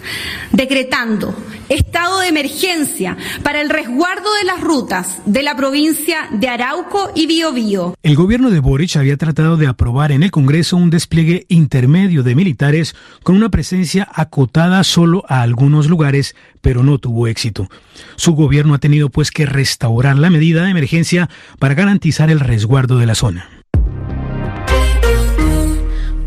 decretando 0.52 1.36
estado 1.72 2.20
de 2.20 2.28
emergencia 2.28 3.18
para 3.44 3.62
el 3.62 3.70
resguardo 3.70 4.34
de 4.40 4.44
las 4.44 4.60
rutas 4.60 5.20
de 5.26 5.42
la 5.42 5.56
provincia 5.56 6.28
de 6.32 6.50
Arauco 6.50 7.12
y 7.16 7.28
Biobío. 7.28 7.96
El 8.04 8.16
gobierno 8.16 8.50
de 8.50 8.60
Boric 8.60 8.98
había 8.98 9.16
tratado 9.16 9.56
de 9.56 9.68
aprobar 9.68 10.12
en 10.12 10.24
el 10.24 10.32
Congreso 10.32 10.76
un 10.76 10.90
despliegue 10.90 11.46
intermedio 11.48 12.24
de 12.24 12.36
militares 12.36 12.96
con 13.24 13.36
una 13.36 13.50
presencia 13.50 13.81
acotada 14.14 14.84
solo 14.84 15.24
a 15.28 15.42
algunos 15.42 15.88
lugares, 15.88 16.36
pero 16.62 16.84
no 16.84 16.98
tuvo 16.98 17.28
éxito. 17.28 17.70
Su 18.16 18.34
gobierno 18.34 18.74
ha 18.74 18.80
tenido 18.80 19.10
pues 19.10 19.32
que 19.32 19.46
restaurar 19.46 20.18
la 20.18 20.30
medida 20.30 20.64
de 20.64 20.72
emergencia 20.72 21.30
para 21.60 21.74
garantizar 21.74 22.30
el 22.30 22.40
resguardo 22.40 22.98
de 22.98 23.06
la 23.06 23.16
zona. 23.16 23.50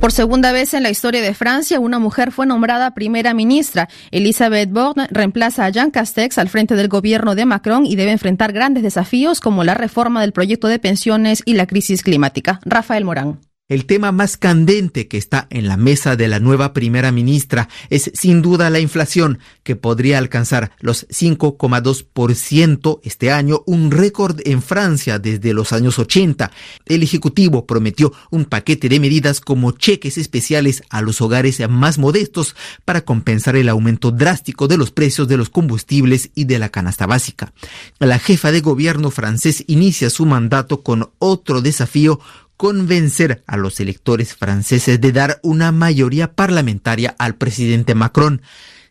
Por 0.05 0.13
segunda 0.13 0.53
vez 0.53 0.75
en 0.75 0.83
la 0.83 0.91
historia 0.91 1.23
de 1.23 1.33
Francia, 1.33 1.81
una 1.81 1.99
mujer 1.99 2.31
fue 2.31 2.45
nombrada 2.45 2.91
primera 2.91 3.33
ministra. 3.33 3.89
Elisabeth 4.11 4.71
Borne 4.71 5.07
reemplaza 5.11 5.65
a 5.65 5.71
Jean 5.71 5.91
Castex 5.91 6.37
al 6.37 6.51
frente 6.51 6.77
del 6.77 6.89
gobierno 6.89 7.35
de 7.35 7.47
Macron 7.47 7.87
y 7.87 7.97
debe 7.97 8.11
enfrentar 8.11 8.53
grandes 8.53 8.83
desafíos 8.83 9.41
como 9.41 9.65
la 9.65 9.73
reforma 9.73 10.21
del 10.21 10.33
proyecto 10.33 10.69
de 10.69 10.79
pensiones 10.79 11.43
y 11.47 11.55
la 11.55 11.67
crisis 11.67 12.03
climática. 12.03 12.61
Rafael 12.67 13.07
Morán. 13.07 13.39
El 13.67 13.87
tema 13.87 14.13
más 14.13 14.37
candente 14.37 15.09
que 15.09 15.17
está 15.17 15.47
en 15.49 15.69
la 15.69 15.79
mesa 15.79 16.17
de 16.17 16.29
la 16.29 16.39
nueva 16.39 16.75
primera 16.75 17.13
ministra 17.13 17.71
es 17.89 18.11
sin 18.13 18.43
duda 18.43 18.69
la 18.69 18.79
inflación, 18.79 19.39
que 19.63 19.75
podría 19.75 20.19
alcanzar 20.19 20.73
los 20.81 21.09
5,2% 21.09 23.01
este 23.05 23.33
año, 23.33 23.63
un 23.65 23.91
récord 23.91 24.39
en 24.45 24.61
Francia 24.61 25.19
desde 25.19 25.55
los 25.55 25.73
años 25.73 25.99
80. 25.99 26.51
El 26.85 27.03
Ejecutivo 27.03 27.65
prometió 27.65 28.13
un 28.31 28.45
paquete 28.45 28.91
de 28.91 29.01
medidas 29.01 29.41
como 29.41 29.71
cheques 29.71 30.19
especiales 30.19 30.83
a 30.91 31.01
los 31.01 31.23
hogares 31.23 31.67
más 31.67 31.97
modestos 31.97 32.55
para 32.85 33.07
compensar 33.07 33.57
el 33.57 33.71
aumento 33.71 34.11
drástico 34.11 34.69
de 34.69 34.77
los 34.77 34.91
precios 34.91 35.27
de 35.27 35.39
los 35.39 35.49
combustibles 35.49 36.29
y 36.35 36.45
de 36.45 36.59
la 36.59 36.69
canasta 36.69 37.07
básica. 37.07 37.55
La 37.99 38.19
jefa 38.19 38.53
de 38.53 38.61
gobierno 38.61 39.11
francés 39.11 39.65
inicia 39.69 40.11
su 40.11 40.27
mandato 40.27 40.83
con 40.83 41.13
otro 41.19 41.63
desafío 41.63 42.21
convencer 42.65 43.43
a 43.47 43.59
los 43.59 43.79
electores 43.79 44.35
franceses 44.35 44.99
de 44.99 45.13
dar 45.13 45.39
una 45.43 45.71
mayoría 45.71 46.33
parlamentaria 46.33 47.15
al 47.19 47.35
presidente 47.35 47.95
Macron. 47.95 48.41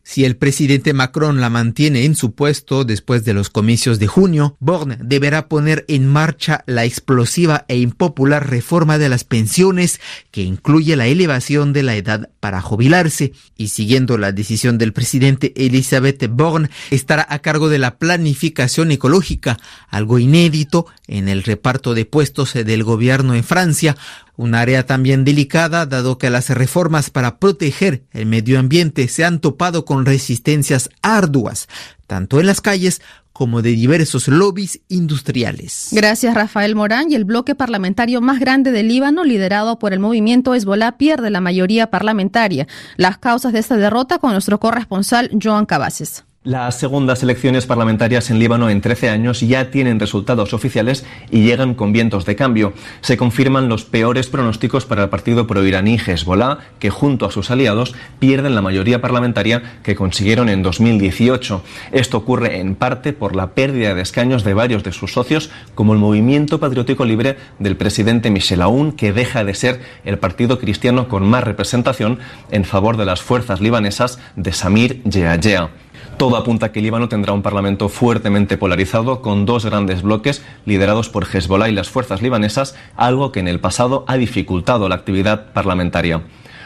Si 0.05 0.25
el 0.25 0.35
presidente 0.35 0.93
Macron 0.93 1.39
la 1.39 1.49
mantiene 1.49 2.03
en 2.03 2.15
su 2.15 2.33
puesto 2.33 2.83
después 2.83 3.23
de 3.23 3.33
los 3.33 3.49
comicios 3.49 3.99
de 3.99 4.07
junio, 4.07 4.57
Borne 4.59 4.97
deberá 4.99 5.47
poner 5.47 5.85
en 5.87 6.07
marcha 6.07 6.65
la 6.67 6.83
explosiva 6.83 7.63
e 7.69 7.77
impopular 7.77 8.49
reforma 8.49 8.97
de 8.97 9.07
las 9.07 9.23
pensiones 9.23 10.01
que 10.29 10.41
incluye 10.41 10.97
la 10.97 11.07
elevación 11.07 11.71
de 11.71 11.83
la 11.83 11.95
edad 11.95 12.29
para 12.41 12.59
jubilarse. 12.59 13.31
Y 13.55 13.69
siguiendo 13.69 14.17
la 14.17 14.33
decisión 14.33 14.77
del 14.77 14.91
presidente 14.91 15.53
Elisabeth 15.55 16.27
Borne 16.29 16.69
estará 16.91 17.25
a 17.29 17.39
cargo 17.39 17.69
de 17.69 17.79
la 17.79 17.97
planificación 17.97 18.91
ecológica, 18.91 19.57
algo 19.87 20.19
inédito 20.19 20.85
en 21.07 21.29
el 21.29 21.43
reparto 21.43 21.93
de 21.93 22.03
puestos 22.03 22.53
del 22.53 22.83
gobierno 22.83 23.35
en 23.35 23.45
Francia, 23.45 23.95
un 24.35 24.55
área 24.55 24.85
también 24.85 25.25
delicada 25.25 25.85
dado 25.85 26.17
que 26.17 26.29
las 26.29 26.49
reformas 26.49 27.09
para 27.09 27.37
proteger 27.37 28.03
el 28.11 28.25
medio 28.25 28.59
ambiente 28.59 29.07
se 29.07 29.25
han 29.25 29.39
topado 29.39 29.85
con 29.85 30.05
resistencias 30.05 30.89
arduas, 31.01 31.67
tanto 32.07 32.39
en 32.39 32.47
las 32.47 32.61
calles 32.61 33.01
como 33.33 33.63
de 33.63 33.71
diversos 33.71 34.27
lobbies 34.27 34.81
industriales. 34.89 35.89
Gracias, 35.91 36.35
Rafael 36.35 36.75
Morán. 36.75 37.11
Y 37.11 37.15
el 37.15 37.25
bloque 37.25 37.55
parlamentario 37.55 38.21
más 38.21 38.39
grande 38.39 38.71
del 38.71 38.87
Líbano, 38.87 39.23
liderado 39.23 39.79
por 39.79 39.91
el 39.91 39.99
movimiento 39.99 40.53
Hezbollah, 40.53 40.97
pierde 40.97 41.31
la 41.31 41.41
mayoría 41.41 41.89
parlamentaria. 41.89 42.67
Las 42.95 43.17
causas 43.17 43.51
de 43.51 43.59
esta 43.59 43.75
derrota 43.75 44.19
con 44.19 44.33
nuestro 44.33 44.59
corresponsal 44.59 45.31
Joan 45.41 45.65
Cabases. 45.65 46.25
Las 46.45 46.77
segundas 46.77 47.23
elecciones 47.23 47.65
parlamentarias 47.65 48.29
en 48.29 48.37
Líbano 48.37 48.69
en 48.69 48.81
13 48.81 49.07
años 49.07 49.39
ya 49.39 49.71
tienen 49.71 49.97
resultados 49.97 50.53
oficiales 50.53 51.05
y 51.31 51.45
llegan 51.45 51.73
con 51.73 51.93
vientos 51.93 52.25
de 52.25 52.35
cambio. 52.35 52.73
Se 52.99 53.15
confirman 53.15 53.69
los 53.69 53.85
peores 53.85 54.27
pronósticos 54.27 54.85
para 54.85 55.03
el 55.03 55.09
partido 55.09 55.47
proiraní 55.47 55.97
Hezbollah, 55.97 56.57
que 56.79 56.89
junto 56.89 57.25
a 57.25 57.31
sus 57.31 57.49
aliados 57.49 57.95
pierden 58.19 58.55
la 58.55 58.61
mayoría 58.61 58.99
parlamentaria 58.99 59.79
que 59.83 59.95
consiguieron 59.95 60.49
en 60.49 60.63
2018. 60.63 61.63
Esto 61.93 62.17
ocurre 62.17 62.59
en 62.59 62.75
parte 62.75 63.13
por 63.13 63.37
la 63.37 63.51
pérdida 63.51 63.95
de 63.95 64.01
escaños 64.01 64.43
de 64.43 64.53
varios 64.53 64.83
de 64.83 64.91
sus 64.91 65.13
socios, 65.13 65.49
como 65.75 65.93
el 65.93 65.99
Movimiento 65.99 66.59
Patriótico 66.59 67.05
Libre 67.05 67.37
del 67.59 67.77
presidente 67.77 68.31
Michel 68.31 68.63
Aoun, 68.63 68.91
que 68.91 69.13
deja 69.13 69.45
de 69.45 69.53
ser 69.53 69.79
el 70.03 70.19
partido 70.19 70.59
cristiano 70.59 71.07
con 71.07 71.25
más 71.25 71.45
representación 71.45 72.19
en 72.51 72.65
favor 72.65 72.97
de 72.97 73.05
las 73.05 73.21
fuerzas 73.21 73.61
libanesas 73.61 74.19
de 74.35 74.51
Samir 74.51 75.01
Yeayea. 75.03 75.69
Todo 76.17 76.37
apunta 76.37 76.67
a 76.67 76.71
que 76.71 76.81
Líbano 76.81 77.09
tendrá 77.09 77.33
un 77.33 77.41
parlamento 77.41 77.89
fuertemente 77.89 78.57
polarizado 78.57 79.21
con 79.21 79.45
dos 79.45 79.65
grandes 79.65 80.03
bloques 80.03 80.43
liderados 80.65 81.09
por 81.09 81.25
Hezbollah 81.25 81.69
y 81.69 81.73
las 81.73 81.89
fuerzas 81.89 82.21
libanesas, 82.21 82.75
algo 82.95 83.31
que 83.31 83.39
en 83.39 83.47
el 83.47 83.59
pasado 83.59 84.05
ha 84.07 84.15
dificultado 84.15 84.87
la 84.87 84.95
actividad 84.95 85.51
parlamentaria. 85.53 86.21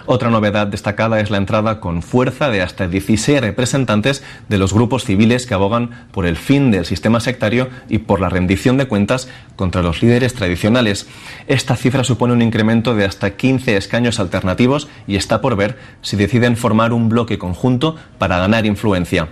Otra 0.10 0.30
novedad 0.30 0.68
destacada 0.68 1.20
es 1.20 1.30
la 1.30 1.36
entrada 1.36 1.82
con 1.82 2.02
fuerza 2.02 2.50
de 2.50 2.62
hasta 2.62 2.88
16 2.88 3.42
representantes 3.42 4.24
de 4.48 4.58
los 4.58 4.74
grupos 4.74 5.04
civiles 5.04 5.46
que 5.46 5.54
abogan 5.54 6.08
por 6.14 6.26
el 6.26 6.38
fin 6.38 6.72
del 6.72 6.86
sistema 6.86 7.20
sectario 7.20 7.68
y 7.90 7.98
por 7.98 8.22
la 8.22 8.30
rendición 8.30 8.78
de 8.78 8.88
cuentas 8.88 9.28
contra 9.58 9.82
los 9.82 10.02
líderes 10.02 10.34
tradicionales. 10.34 11.08
Esta 11.48 11.76
cifra 11.76 12.06
supone 12.06 12.32
un 12.32 12.42
incremento 12.42 12.96
de 12.96 13.04
hasta 13.04 13.32
15 13.32 13.76
escaños 13.76 14.22
alternativos 14.22 14.88
y 15.08 15.18
está 15.18 15.42
por 15.42 15.58
ver 15.58 15.78
si 16.02 16.16
deciden 16.16 16.56
formar 16.56 16.94
un 16.94 17.10
bloque 17.10 17.38
conjunto 17.38 17.98
para 18.18 18.40
ganar 18.40 18.66
influencia. 18.66 19.28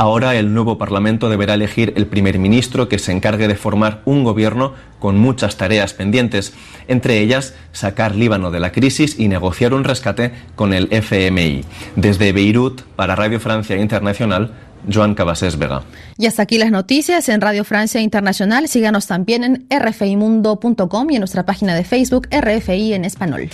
Ahora 0.00 0.34
el 0.34 0.54
nuevo 0.54 0.78
Parlamento 0.78 1.28
deberá 1.28 1.52
elegir 1.52 1.92
el 1.94 2.06
primer 2.06 2.38
ministro 2.38 2.88
que 2.88 2.98
se 2.98 3.12
encargue 3.12 3.48
de 3.48 3.54
formar 3.54 4.00
un 4.06 4.24
gobierno 4.24 4.72
con 4.98 5.18
muchas 5.18 5.58
tareas 5.58 5.92
pendientes, 5.92 6.54
entre 6.88 7.20
ellas 7.20 7.52
sacar 7.72 8.14
Líbano 8.14 8.50
de 8.50 8.60
la 8.60 8.72
crisis 8.72 9.18
y 9.18 9.28
negociar 9.28 9.74
un 9.74 9.84
rescate 9.84 10.32
con 10.56 10.72
el 10.72 10.88
FMI. 10.90 11.66
Desde 11.96 12.32
Beirut, 12.32 12.80
para 12.96 13.14
Radio 13.14 13.40
Francia 13.40 13.76
Internacional, 13.76 14.54
Joan 14.90 15.14
Cabasés 15.14 15.58
Vega. 15.58 15.82
Y 16.16 16.24
hasta 16.24 16.44
aquí 16.44 16.56
las 16.56 16.70
noticias 16.70 17.28
en 17.28 17.42
Radio 17.42 17.62
Francia 17.64 18.00
Internacional. 18.00 18.68
Síganos 18.68 19.06
también 19.06 19.44
en 19.44 19.66
rfimundo.com 19.68 21.10
y 21.10 21.16
en 21.16 21.20
nuestra 21.20 21.44
página 21.44 21.74
de 21.74 21.84
Facebook 21.84 22.26
RFI 22.30 22.94
en 22.94 23.04
español. 23.04 23.50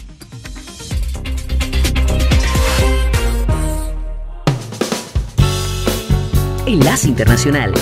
Enlace 6.66 7.06
Internacional. 7.06 7.72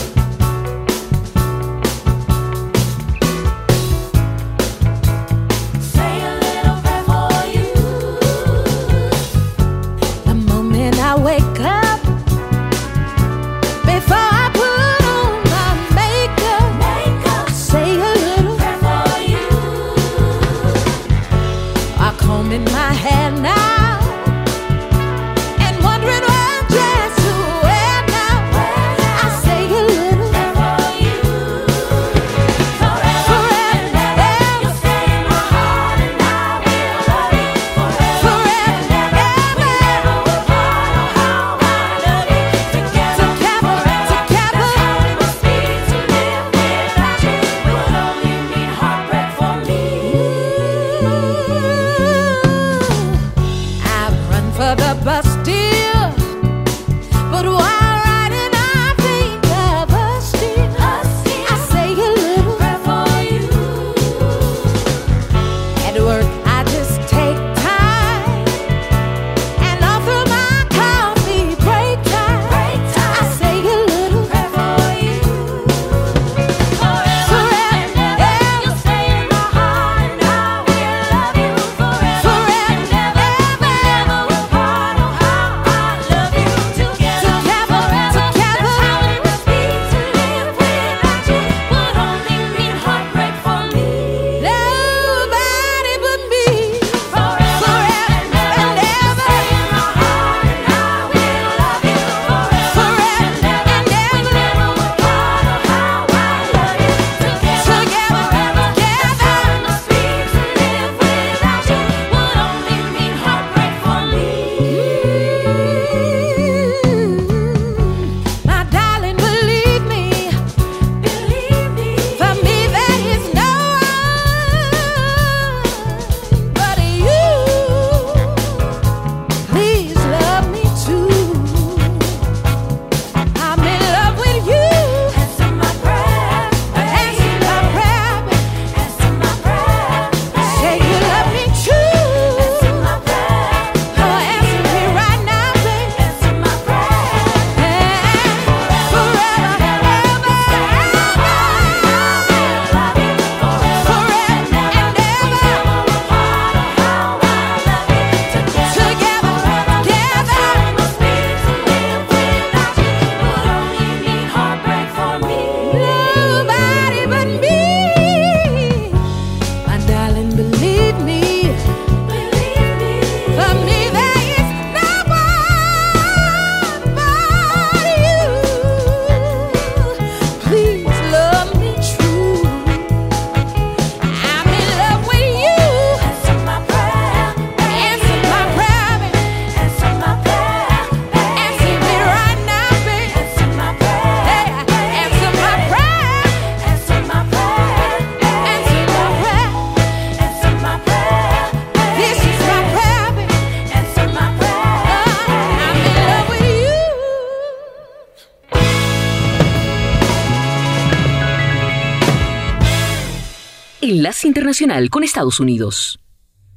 Internacional 214.24 214.90
con 214.90 215.04
Estados 215.04 215.40
Unidos. 215.40 216.00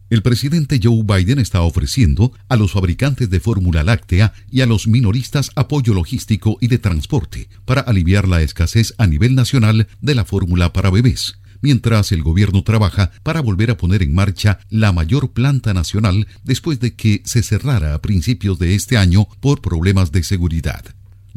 El 0.10 0.22
presidente 0.22 0.80
Joe 0.82 1.04
Biden 1.04 1.40
está 1.40 1.62
ofreciendo 1.62 2.32
a 2.48 2.56
los 2.56 2.72
fabricantes 2.72 3.30
de 3.30 3.42
fórmula 3.42 3.84
láctea 3.84 4.34
y 4.50 4.62
a 4.62 4.66
los 4.66 4.88
minoristas 4.88 5.52
apoyo 5.56 5.94
logístico 5.94 6.58
y 6.62 6.68
de 6.68 6.78
transporte 6.78 7.50
para 7.66 7.82
aliviar 7.82 8.28
la 8.28 8.42
escasez 8.42 8.94
a 8.98 9.06
nivel 9.06 9.36
nacional 9.36 9.88
de 10.00 10.16
la 10.16 10.24
fórmula 10.24 10.72
para 10.72 10.90
bebés 10.90 11.40
mientras 11.62 12.12
el 12.12 12.24
gobierno 12.24 12.64
trabaja 12.64 13.12
para 13.24 13.42
volver 13.42 13.72
a 13.72 13.78
poner 13.78 14.04
en 14.04 14.14
marcha 14.14 14.60
la 14.70 14.92
mayor 14.92 15.32
planta 15.32 15.74
nacional 15.74 16.28
después 16.44 16.80
de 16.80 16.96
que 16.96 17.22
se 17.26 17.44
cerrara 17.44 17.94
a 17.94 18.02
principios 18.02 18.60
de 18.60 18.76
este 18.76 18.98
año 18.98 19.28
por 19.40 19.62
problemas 19.62 20.12
de 20.12 20.24
seguridad. 20.24 20.84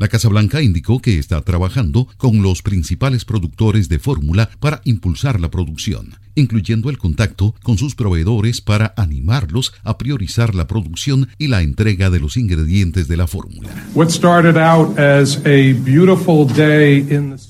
La 0.00 0.08
Casa 0.08 0.30
Blanca 0.30 0.62
indicó 0.62 1.02
que 1.02 1.18
está 1.18 1.42
trabajando 1.42 2.08
con 2.16 2.40
los 2.42 2.62
principales 2.62 3.26
productores 3.26 3.90
de 3.90 3.98
fórmula 3.98 4.48
para 4.58 4.80
impulsar 4.84 5.38
la 5.38 5.50
producción, 5.50 6.14
incluyendo 6.34 6.90
el 6.90 6.98
contacto 6.98 7.54
con 7.62 7.78
sus 7.78 7.94
proveedores 7.94 8.60
para 8.60 8.94
animarlos 8.96 9.72
a 9.82 9.98
priorizar 9.98 10.54
la 10.54 10.66
producción 10.66 11.28
y 11.38 11.48
la 11.48 11.62
entrega 11.62 12.10
de 12.10 12.20
los 12.20 12.36
ingredientes 12.36 13.08
de 13.08 13.16
la 13.16 13.26
fórmula. 13.26 13.68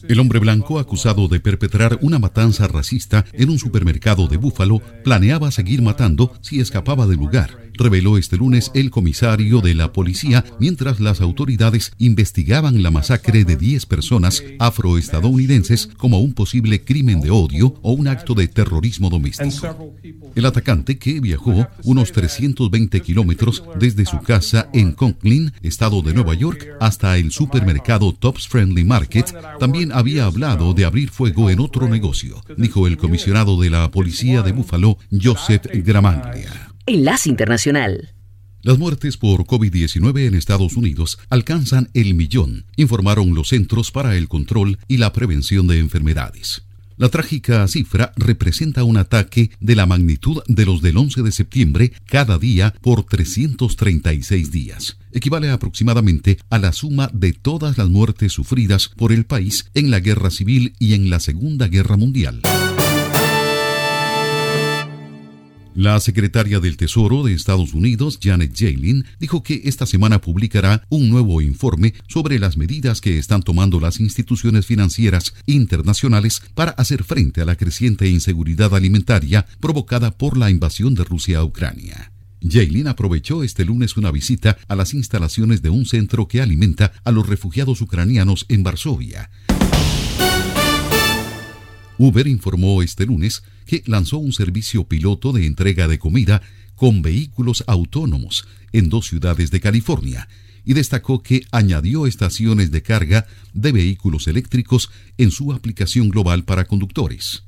El 0.08 0.20
hombre 0.20 0.38
blanco 0.38 0.78
acusado 0.78 1.28
de 1.28 1.40
perpetrar 1.40 1.98
una 2.02 2.18
matanza 2.18 2.68
racista 2.68 3.24
en 3.32 3.50
un 3.50 3.58
supermercado 3.58 4.28
de 4.28 4.36
Búfalo 4.36 4.80
planeaba 5.04 5.50
seguir 5.50 5.82
matando 5.82 6.32
si 6.40 6.60
escapaba 6.60 7.06
del 7.06 7.18
lugar 7.18 7.70
reveló 7.80 8.18
este 8.18 8.36
lunes 8.36 8.70
el 8.74 8.90
comisario 8.90 9.60
de 9.60 9.74
la 9.74 9.92
policía 9.92 10.44
mientras 10.58 11.00
las 11.00 11.20
autoridades 11.20 11.92
investigaban 11.98 12.82
la 12.82 12.90
masacre 12.90 13.44
de 13.44 13.56
10 13.56 13.86
personas 13.86 14.44
afroestadounidenses 14.58 15.88
como 15.96 16.20
un 16.20 16.34
posible 16.34 16.84
crimen 16.84 17.20
de 17.20 17.30
odio 17.30 17.74
o 17.82 17.92
un 17.92 18.08
acto 18.08 18.34
de 18.34 18.48
terrorismo 18.70 19.10
doméstico. 19.10 19.96
El 20.36 20.46
atacante, 20.46 20.96
que 20.96 21.18
viajó 21.18 21.66
unos 21.82 22.12
320 22.12 23.00
kilómetros 23.00 23.64
desde 23.80 24.06
su 24.06 24.20
casa 24.20 24.68
en 24.72 24.92
Conklin, 24.92 25.52
estado 25.62 26.02
de 26.02 26.14
Nueva 26.14 26.34
York, 26.34 26.68
hasta 26.78 27.18
el 27.18 27.32
supermercado 27.32 28.12
Tops 28.12 28.46
Friendly 28.46 28.84
Market, 28.84 29.34
también 29.58 29.90
había 29.90 30.26
hablado 30.26 30.72
de 30.72 30.84
abrir 30.84 31.10
fuego 31.10 31.50
en 31.50 31.58
otro 31.58 31.88
negocio, 31.88 32.44
dijo 32.56 32.86
el 32.86 32.96
comisionado 32.96 33.60
de 33.60 33.70
la 33.70 33.90
policía 33.90 34.42
de 34.42 34.52
Buffalo, 34.52 34.98
Joseph 35.10 35.66
Gramaglia. 35.84 36.72
Enlace 36.86 37.28
Internacional. 37.28 38.14
Las 38.62 38.78
muertes 38.78 39.16
por 39.16 39.46
COVID-19 39.46 40.26
en 40.26 40.34
Estados 40.34 40.76
Unidos 40.76 41.18
alcanzan 41.28 41.88
el 41.94 42.14
millón, 42.14 42.66
informaron 42.76 43.34
los 43.34 43.48
Centros 43.48 43.90
para 43.90 44.16
el 44.16 44.28
Control 44.28 44.78
y 44.86 44.98
la 44.98 45.12
Prevención 45.12 45.66
de 45.66 45.78
Enfermedades. 45.78 46.62
La 47.00 47.08
trágica 47.08 47.66
cifra 47.66 48.12
representa 48.14 48.84
un 48.84 48.98
ataque 48.98 49.50
de 49.58 49.74
la 49.74 49.86
magnitud 49.86 50.42
de 50.48 50.66
los 50.66 50.82
del 50.82 50.98
11 50.98 51.22
de 51.22 51.32
septiembre 51.32 51.92
cada 52.04 52.36
día 52.36 52.74
por 52.82 53.04
336 53.04 54.50
días. 54.50 54.98
Equivale 55.10 55.48
aproximadamente 55.48 56.36
a 56.50 56.58
la 56.58 56.74
suma 56.74 57.08
de 57.14 57.32
todas 57.32 57.78
las 57.78 57.88
muertes 57.88 58.32
sufridas 58.32 58.90
por 58.90 59.12
el 59.12 59.24
país 59.24 59.70
en 59.72 59.90
la 59.90 60.00
Guerra 60.00 60.28
Civil 60.28 60.74
y 60.78 60.92
en 60.92 61.08
la 61.08 61.20
Segunda 61.20 61.68
Guerra 61.68 61.96
Mundial. 61.96 62.42
La 65.80 65.98
secretaria 65.98 66.60
del 66.60 66.76
Tesoro 66.76 67.22
de 67.22 67.32
Estados 67.32 67.72
Unidos, 67.72 68.18
Janet 68.22 68.52
Yellen, 68.52 69.06
dijo 69.18 69.42
que 69.42 69.62
esta 69.64 69.86
semana 69.86 70.20
publicará 70.20 70.84
un 70.90 71.08
nuevo 71.08 71.40
informe 71.40 71.94
sobre 72.06 72.38
las 72.38 72.58
medidas 72.58 73.00
que 73.00 73.16
están 73.16 73.42
tomando 73.42 73.80
las 73.80 73.98
instituciones 73.98 74.66
financieras 74.66 75.32
internacionales 75.46 76.42
para 76.54 76.72
hacer 76.72 77.02
frente 77.02 77.40
a 77.40 77.46
la 77.46 77.56
creciente 77.56 78.10
inseguridad 78.10 78.74
alimentaria 78.74 79.46
provocada 79.58 80.10
por 80.10 80.36
la 80.36 80.50
invasión 80.50 80.94
de 80.94 81.04
Rusia 81.04 81.38
a 81.38 81.44
Ucrania. 81.44 82.12
Jaylin 82.42 82.88
aprovechó 82.88 83.42
este 83.42 83.64
lunes 83.64 83.96
una 83.96 84.10
visita 84.10 84.58
a 84.68 84.76
las 84.76 84.92
instalaciones 84.92 85.62
de 85.62 85.70
un 85.70 85.86
centro 85.86 86.28
que 86.28 86.42
alimenta 86.42 86.92
a 87.04 87.10
los 87.10 87.26
refugiados 87.26 87.80
ucranianos 87.80 88.44
en 88.50 88.62
Varsovia. 88.62 89.30
Uber 92.02 92.26
informó 92.26 92.82
este 92.82 93.04
lunes 93.04 93.42
que 93.66 93.82
lanzó 93.84 94.16
un 94.16 94.32
servicio 94.32 94.84
piloto 94.84 95.34
de 95.34 95.44
entrega 95.44 95.86
de 95.86 95.98
comida 95.98 96.40
con 96.74 97.02
vehículos 97.02 97.62
autónomos 97.66 98.48
en 98.72 98.88
dos 98.88 99.06
ciudades 99.06 99.50
de 99.50 99.60
California 99.60 100.26
y 100.64 100.72
destacó 100.72 101.22
que 101.22 101.44
añadió 101.52 102.06
estaciones 102.06 102.70
de 102.70 102.80
carga 102.80 103.26
de 103.52 103.72
vehículos 103.72 104.28
eléctricos 104.28 104.90
en 105.18 105.30
su 105.30 105.52
aplicación 105.52 106.08
global 106.08 106.44
para 106.44 106.64
conductores. 106.64 107.42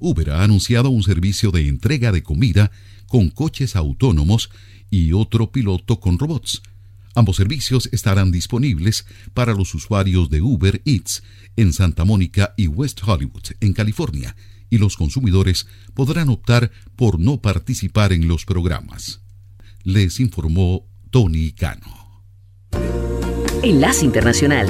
Uber 0.00 0.30
ha 0.30 0.42
anunciado 0.42 0.90
un 0.90 1.04
servicio 1.04 1.52
de 1.52 1.68
entrega 1.68 2.10
de 2.10 2.24
comida 2.24 2.72
con 3.06 3.30
coches 3.30 3.76
autónomos 3.76 4.50
y 4.90 5.12
otro 5.12 5.52
piloto 5.52 6.00
con 6.00 6.18
robots. 6.18 6.60
Ambos 7.14 7.36
servicios 7.36 7.88
estarán 7.92 8.32
disponibles 8.32 9.06
para 9.32 9.52
los 9.52 9.74
usuarios 9.76 10.28
de 10.28 10.42
Uber 10.42 10.82
Eats 10.84 11.22
en 11.56 11.72
Santa 11.72 12.04
Mónica 12.04 12.54
y 12.56 12.66
West 12.66 13.00
Hollywood, 13.04 13.42
en 13.60 13.72
California, 13.72 14.36
y 14.70 14.78
los 14.78 14.96
consumidores 14.96 15.66
podrán 15.94 16.28
optar 16.28 16.70
por 16.96 17.18
no 17.18 17.42
participar 17.42 18.12
en 18.12 18.28
los 18.28 18.44
programas. 18.44 19.20
Les 19.82 20.20
informó 20.20 20.86
Tony 21.10 21.52
Cano. 21.52 22.24
Enlace 23.62 24.04
Internacional. 24.04 24.68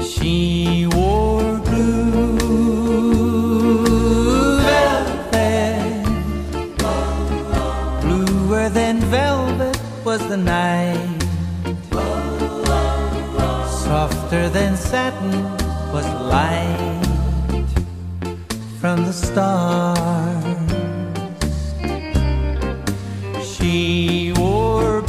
She 0.00 0.86
wore 0.86 1.41
bluer 8.52 8.68
than 8.68 8.98
velvet 9.00 9.80
was 10.04 10.20
the 10.28 10.36
night. 10.36 11.22
Softer 13.84 14.50
than 14.50 14.76
satin 14.76 15.42
was 15.94 16.04
the 16.04 16.22
light 16.36 17.70
from 18.78 19.06
the 19.06 19.12
stars. 19.12 20.68
She 23.42 24.32
wore 24.36 25.01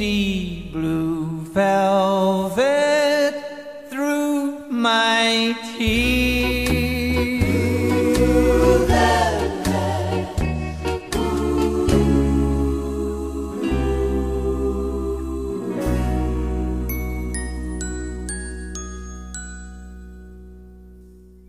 see 0.00 0.70
blue 0.72 1.44
velvet 1.52 3.34
through 3.90 4.64
my 4.70 5.54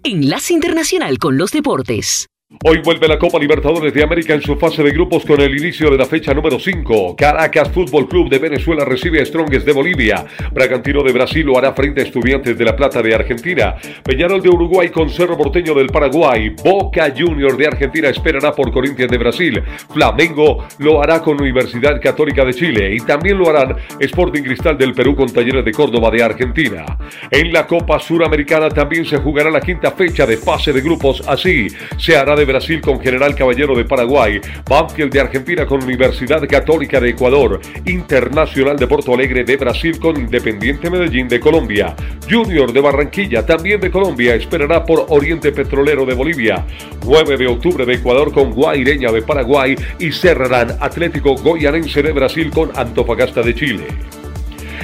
Enlace 0.03 0.51
Internacional 0.51 1.17
con 1.19 1.37
los 1.37 1.51
Deportes. 1.51 2.30
Hoy 2.65 2.81
vuelve 2.83 3.07
la 3.07 3.17
Copa 3.17 3.39
Libertadores 3.39 3.93
de 3.93 4.03
América 4.03 4.33
en 4.33 4.41
su 4.41 4.57
fase 4.57 4.83
de 4.83 4.91
grupos 4.91 5.23
con 5.25 5.39
el 5.39 5.57
inicio 5.57 5.89
de 5.89 5.97
la 5.97 6.05
fecha 6.05 6.33
número 6.33 6.59
5. 6.59 7.15
Caracas 7.15 7.71
Fútbol 7.71 8.09
Club 8.09 8.29
de 8.29 8.39
Venezuela 8.39 8.83
recibe 8.83 9.21
a 9.21 9.25
Strongest 9.25 9.65
de 9.65 9.71
Bolivia. 9.71 10.25
Bragantino 10.51 11.01
de 11.01 11.13
Brasil 11.13 11.45
lo 11.45 11.57
hará 11.57 11.71
frente 11.71 12.01
a 12.01 12.03
Estudiantes 12.03 12.57
de 12.57 12.65
La 12.65 12.75
Plata 12.75 13.01
de 13.01 13.15
Argentina. 13.15 13.75
Peñarol 14.03 14.41
de 14.41 14.49
Uruguay 14.49 14.89
con 14.89 15.09
Cerro 15.09 15.37
Porteño 15.37 15.73
del 15.73 15.87
Paraguay. 15.87 16.49
Boca 16.61 17.13
Junior 17.17 17.55
de 17.55 17.67
Argentina 17.67 18.09
esperará 18.09 18.51
por 18.51 18.69
Corinthians 18.69 19.09
de 19.09 19.17
Brasil. 19.17 19.63
Flamengo 19.89 20.65
lo 20.79 21.01
hará 21.01 21.21
con 21.21 21.41
Universidad 21.41 22.01
Católica 22.01 22.43
de 22.43 22.53
Chile. 22.53 22.93
Y 22.93 22.99
también 22.99 23.37
lo 23.37 23.49
harán 23.49 23.77
Sporting 23.97 24.43
Cristal 24.43 24.77
del 24.77 24.93
Perú 24.93 25.15
con 25.15 25.31
Talleres 25.31 25.63
de 25.63 25.71
Córdoba 25.71 26.11
de 26.11 26.21
Argentina. 26.21 26.85
En 27.31 27.53
la 27.53 27.65
Copa 27.65 27.97
Suramericana 27.97 28.67
también 28.67 29.05
se 29.05 29.17
jugará 29.17 29.49
la 29.49 29.61
quinta 29.61 29.91
fecha 29.91 30.25
de 30.25 30.35
fase 30.35 30.73
de 30.73 30.81
grupos. 30.81 31.23
Así 31.25 31.67
se 31.97 32.17
hará 32.17 32.35
de 32.35 32.40
Brasil 32.45 32.81
con 32.81 32.99
General 32.99 33.33
Caballero 33.35 33.75
de 33.75 33.85
Paraguay, 33.85 34.39
Banfield 34.69 35.11
de 35.11 35.19
Argentina 35.21 35.65
con 35.65 35.83
Universidad 35.83 36.41
Católica 36.47 36.99
de 36.99 37.09
Ecuador, 37.09 37.59
Internacional 37.85 38.77
de 38.77 38.87
Porto 38.87 39.13
Alegre 39.13 39.43
de 39.43 39.57
Brasil 39.57 39.99
con 39.99 40.17
Independiente 40.17 40.89
Medellín 40.89 41.27
de 41.27 41.39
Colombia, 41.39 41.95
Junior 42.29 42.71
de 42.71 42.81
Barranquilla 42.81 43.45
también 43.45 43.79
de 43.81 43.91
Colombia 43.91 44.35
esperará 44.35 44.85
por 44.85 45.05
Oriente 45.09 45.51
Petrolero 45.51 46.05
de 46.05 46.13
Bolivia, 46.13 46.65
9 47.05 47.37
de 47.37 47.47
octubre 47.47 47.85
de 47.85 47.95
Ecuador 47.95 48.31
con 48.31 48.51
Guaireña 48.51 49.11
de 49.11 49.21
Paraguay 49.21 49.75
y 49.99 50.11
cerrarán 50.11 50.77
Atlético 50.79 51.35
Goyanense 51.35 52.01
de 52.01 52.11
Brasil 52.11 52.51
con 52.51 52.71
Antofagasta 52.75 53.41
de 53.41 53.55
Chile. 53.55 53.87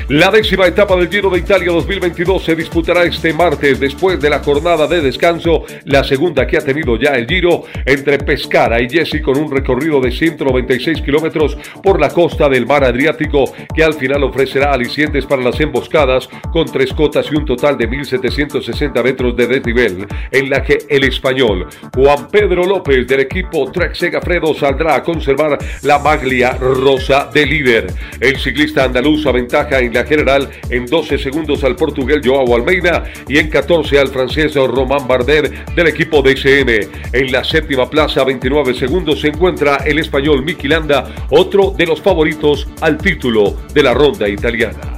La 0.10 0.31
décima 0.31 0.67
etapa 0.67 0.95
del 0.95 1.10
Giro 1.10 1.29
de 1.29 1.39
Italia 1.39 1.71
2022 1.71 2.43
se 2.43 2.55
disputará 2.55 3.03
este 3.03 3.33
martes 3.33 3.79
después 3.79 4.19
de 4.21 4.29
la 4.29 4.39
jornada 4.39 4.88
de 4.88 5.01
descanso, 5.01 5.65
la 5.86 6.03
segunda 6.03 6.47
que 6.47 6.57
ha 6.57 6.62
tenido 6.62 6.97
ya 6.97 7.12
el 7.12 7.27
Giro 7.27 7.63
entre 7.86 8.17
Pescara 8.17 8.81
y 8.81 8.89
Jesi 8.89 9.21
con 9.21 9.38
un 9.38 9.51
recorrido 9.51 9.99
de 9.99 10.12
196 10.12 11.01
kilómetros 11.01 11.57
por 11.83 11.99
la 11.99 12.10
costa 12.10 12.47
del 12.47 12.65
mar 12.65 12.83
Adriático 12.83 13.53
que 13.75 13.83
al 13.83 13.95
final 13.95 14.23
ofrecerá 14.23 14.71
alicientes 14.71 15.25
para 15.25 15.41
las 15.41 15.60
emboscadas 15.60 16.29
con 16.51 16.65
tres 16.65 16.93
cotas 16.93 17.27
y 17.31 17.36
un 17.36 17.45
total 17.45 17.77
de 17.77 17.88
1760 17.88 19.03
metros 19.03 19.36
de 19.36 19.47
desnivel 19.47 20.07
en 20.31 20.49
la 20.49 20.63
que 20.63 20.77
el 20.89 21.03
español 21.03 21.67
Juan 21.93 22.29
Pedro 22.29 22.65
López 22.65 23.07
del 23.07 23.21
equipo 23.21 23.69
Trek 23.71 23.93
Segafredo 23.93 24.53
saldrá 24.53 24.95
a 24.95 25.03
conservar 25.03 25.57
la 25.81 25.99
maglia 25.99 26.53
rosa 26.53 27.29
de 27.33 27.45
líder. 27.45 27.88
El 28.19 28.38
ciclista 28.38 28.86
andaluz 28.86 29.25
aventaja 29.25 29.79
en 29.79 29.87
la 29.93 30.06
general 30.06 30.50
en 30.69 30.86
12 30.86 31.17
segundos 31.17 31.63
al 31.63 31.76
portugués 31.76 32.19
Joao 32.23 32.56
Almeida 32.56 33.06
y 33.28 33.38
en 33.38 33.50
14 33.50 34.00
al 34.00 34.08
francés 34.10 34.56
Román 34.56 35.08
Bardet 35.08 35.76
del 35.76 35.88
equipo 35.88 36.21
DSM. 36.21 36.69
En 37.13 37.32
la 37.32 37.43
séptima 37.43 37.89
plaza, 37.89 38.23
29 38.23 38.73
segundos, 38.73 39.21
se 39.21 39.28
encuentra 39.28 39.78
el 39.86 40.00
español 40.00 40.43
Miki 40.43 40.67
Landa, 40.67 41.13
otro 41.30 41.71
de 41.71 41.86
los 41.86 42.02
favoritos 42.02 42.67
al 42.82 42.97
título 42.97 43.56
de 43.73 43.84
la 43.84 43.93
ronda 43.93 44.28
italiana. 44.28 44.96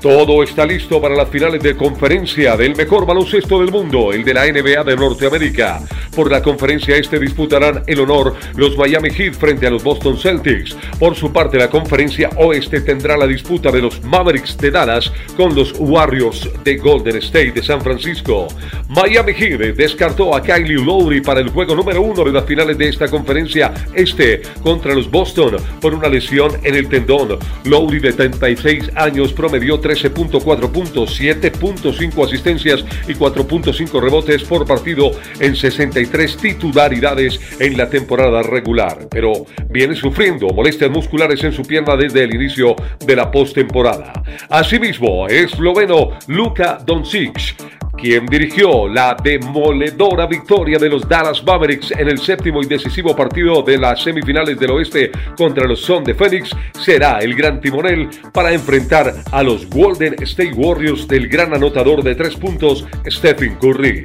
Todo 0.00 0.42
está 0.42 0.66
listo 0.66 1.00
para 1.00 1.16
las 1.16 1.28
finales 1.30 1.62
de 1.62 1.74
conferencia 1.74 2.56
del 2.56 2.76
mejor 2.76 3.06
baloncesto 3.06 3.60
del 3.60 3.72
mundo, 3.72 4.12
el 4.12 4.24
de 4.24 4.34
la 4.34 4.44
NBA 4.44 4.84
de 4.84 4.94
Norteamérica. 4.94 5.80
Por 6.14 6.30
la 6.30 6.42
conferencia 6.42 6.96
este 6.96 7.18
disputarán 7.18 7.82
el 7.86 8.00
honor 8.00 8.34
los 8.56 8.76
Miami 8.76 9.10
Heat 9.10 9.34
frente 9.34 9.66
a 9.66 9.70
los 9.70 9.82
Boston 9.82 10.18
Celtics. 10.18 10.76
Por 10.98 11.14
su 11.14 11.32
parte, 11.32 11.58
la 11.58 11.70
conferencia 11.70 12.28
oeste 12.36 12.82
tendrá 12.82 13.16
la 13.16 13.26
disputa 13.26 13.72
de 13.72 13.82
los 13.82 14.02
Mavericks 14.04 14.58
de 14.58 14.70
Dallas 14.70 15.10
con 15.36 15.54
los 15.54 15.74
Warriors 15.78 16.48
de 16.62 16.76
Golden 16.76 17.16
State 17.16 17.52
de 17.52 17.62
San 17.62 17.80
Francisco. 17.80 18.48
Miami 18.88 19.32
Heat 19.32 19.76
descartó 19.76 20.34
a 20.34 20.42
Kylie 20.42 20.84
Lowry 20.84 21.22
para 21.22 21.40
el 21.40 21.48
juego 21.48 21.74
número 21.74 22.02
uno 22.02 22.22
de 22.22 22.32
las 22.32 22.44
finales 22.44 22.76
de 22.76 22.88
esta 22.88 23.08
conferencia 23.08 23.72
este 23.94 24.42
contra 24.62 24.94
los 24.94 25.10
Boston 25.10 25.56
por 25.80 25.94
una 25.94 26.08
lesión 26.08 26.52
en 26.62 26.74
el 26.74 26.88
tendón. 26.88 27.38
Lowry 27.64 27.98
de 27.98 28.12
36 28.12 28.90
años 28.94 29.32
promedió 29.32 29.80
13.4 29.86 30.72
puntos, 30.72 31.20
7.5 31.20 32.24
asistencias 32.24 32.84
y 33.06 33.14
4.5 33.14 34.00
rebotes 34.00 34.42
por 34.42 34.66
partido 34.66 35.12
en 35.38 35.54
63 35.54 36.36
titularidades 36.38 37.38
en 37.60 37.76
la 37.76 37.88
temporada 37.88 38.42
regular, 38.42 39.06
pero 39.08 39.46
viene 39.70 39.94
sufriendo 39.94 40.48
molestias 40.48 40.90
musculares 40.90 41.44
en 41.44 41.52
su 41.52 41.62
pierna 41.62 41.96
desde 41.96 42.24
el 42.24 42.34
inicio 42.34 42.74
de 43.06 43.14
la 43.14 43.30
postemporada. 43.30 44.12
Asimismo, 44.50 45.28
esloveno 45.28 46.18
Luka 46.26 46.80
Doncic 46.84 47.54
quien 47.96 48.26
dirigió 48.26 48.88
la 48.88 49.16
demoledora 49.22 50.26
victoria 50.26 50.78
de 50.78 50.88
los 50.88 51.08
Dallas 51.08 51.42
Mavericks 51.44 51.90
en 51.92 52.08
el 52.08 52.18
séptimo 52.18 52.62
y 52.62 52.66
decisivo 52.66 53.16
partido 53.16 53.62
de 53.62 53.78
las 53.78 54.02
semifinales 54.02 54.58
del 54.58 54.70
oeste 54.72 55.10
contra 55.36 55.66
los 55.66 55.80
Son 55.80 56.04
de 56.04 56.14
Phoenix, 56.14 56.50
será 56.78 57.18
el 57.20 57.34
gran 57.34 57.60
timonel 57.60 58.08
para 58.32 58.52
enfrentar 58.52 59.14
a 59.32 59.42
los 59.42 59.68
Golden 59.68 60.14
State 60.22 60.52
Warriors 60.54 61.08
del 61.08 61.28
gran 61.28 61.54
anotador 61.54 62.02
de 62.02 62.14
tres 62.14 62.36
puntos, 62.36 62.86
Stephen 63.06 63.56
Curry. 63.56 64.04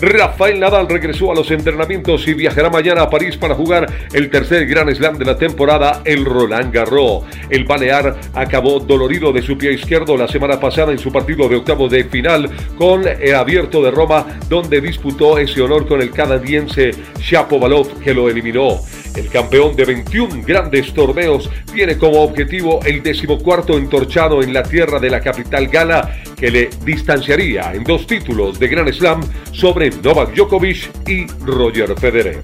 Rafael 0.00 0.60
Nadal 0.60 0.88
regresó 0.88 1.32
a 1.32 1.34
los 1.34 1.50
entrenamientos 1.50 2.26
y 2.28 2.34
viajará 2.34 2.70
mañana 2.70 3.02
a 3.02 3.10
París 3.10 3.36
para 3.36 3.54
jugar 3.54 3.92
el 4.12 4.30
tercer 4.30 4.66
Gran 4.66 4.94
Slam 4.94 5.18
de 5.18 5.24
la 5.24 5.36
temporada, 5.36 6.02
el 6.04 6.24
Roland 6.24 6.72
Garros. 6.72 7.24
El 7.50 7.64
Balear 7.64 8.16
acabó 8.34 8.78
dolorido 8.78 9.32
de 9.32 9.42
su 9.42 9.58
pie 9.58 9.72
izquierdo 9.72 10.16
la 10.16 10.28
semana 10.28 10.60
pasada 10.60 10.92
en 10.92 10.98
su 10.98 11.10
partido 11.10 11.48
de 11.48 11.56
octavo 11.56 11.88
de 11.88 12.04
final 12.04 12.48
con 12.76 13.04
el 13.06 13.31
Abierto 13.34 13.82
de 13.82 13.90
Roma, 13.90 14.26
donde 14.48 14.80
disputó 14.80 15.38
ese 15.38 15.60
honor 15.60 15.86
con 15.86 16.00
el 16.00 16.10
canadiense 16.10 16.92
Shapovalov, 17.18 18.00
que 18.00 18.14
lo 18.14 18.28
eliminó. 18.28 18.80
El 19.14 19.28
campeón 19.28 19.76
de 19.76 19.84
21 19.84 20.42
grandes 20.46 20.92
torneos 20.94 21.50
tiene 21.72 21.98
como 21.98 22.22
objetivo 22.22 22.80
el 22.84 23.02
decimocuarto 23.02 23.76
entorchado 23.76 24.42
en 24.42 24.54
la 24.54 24.62
tierra 24.62 24.98
de 24.98 25.10
la 25.10 25.20
capital 25.20 25.68
gala, 25.68 26.16
que 26.36 26.50
le 26.50 26.70
distanciaría 26.84 27.72
en 27.74 27.84
dos 27.84 28.06
títulos 28.06 28.58
de 28.58 28.68
Grand 28.68 28.92
Slam 28.92 29.20
sobre 29.52 29.90
Novak 29.90 30.34
Djokovic 30.34 30.90
y 31.06 31.26
Roger 31.44 31.94
Federer. 31.98 32.42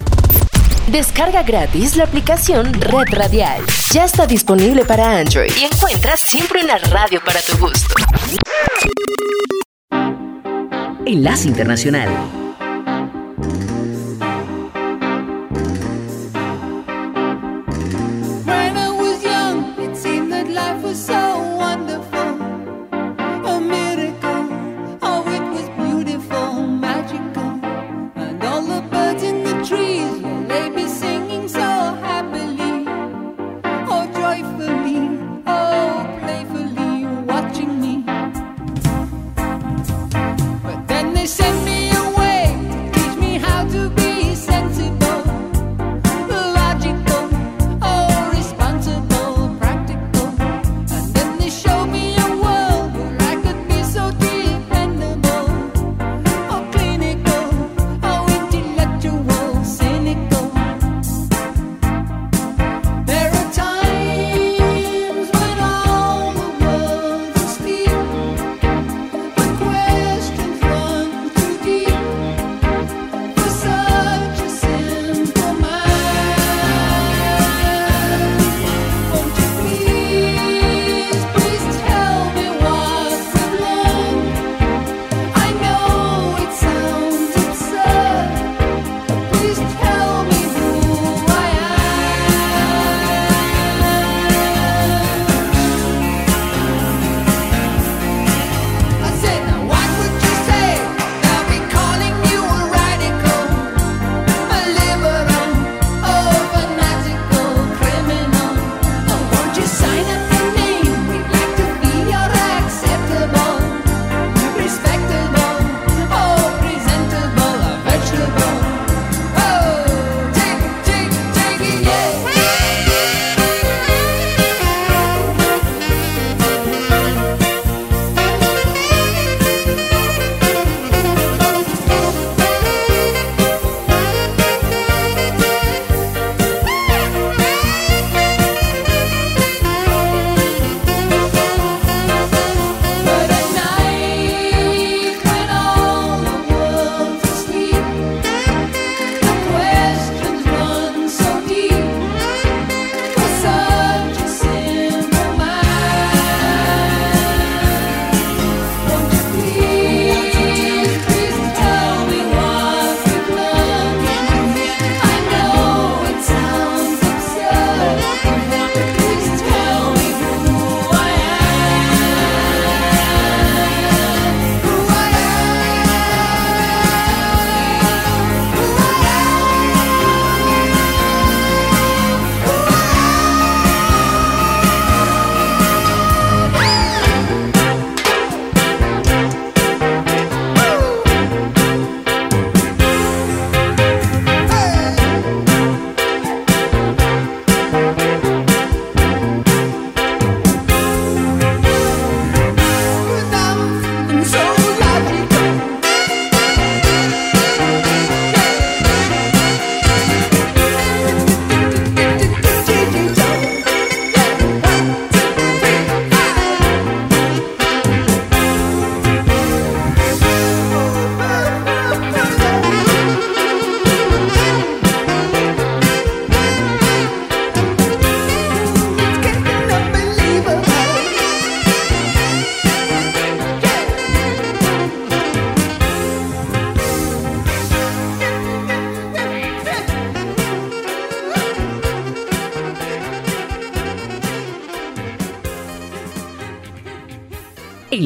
Descarga 0.91 1.43
gratis 1.43 1.97
la 1.97 2.05
aplicación 2.05 2.73
Red 2.73 3.13
Radial. 3.13 3.63
Ya 3.93 4.05
está 4.05 4.27
disponible 4.27 4.85
para 4.85 5.19
Android 5.19 5.51
y 5.61 5.65
encuentras 5.65 6.19
siempre 6.19 6.65
una 6.65 6.79
radio 6.79 7.21
para 7.23 7.41
tu 7.41 7.59
gusto. 7.59 7.95
Enlace 11.09 11.49
Internacional. 11.49 12.38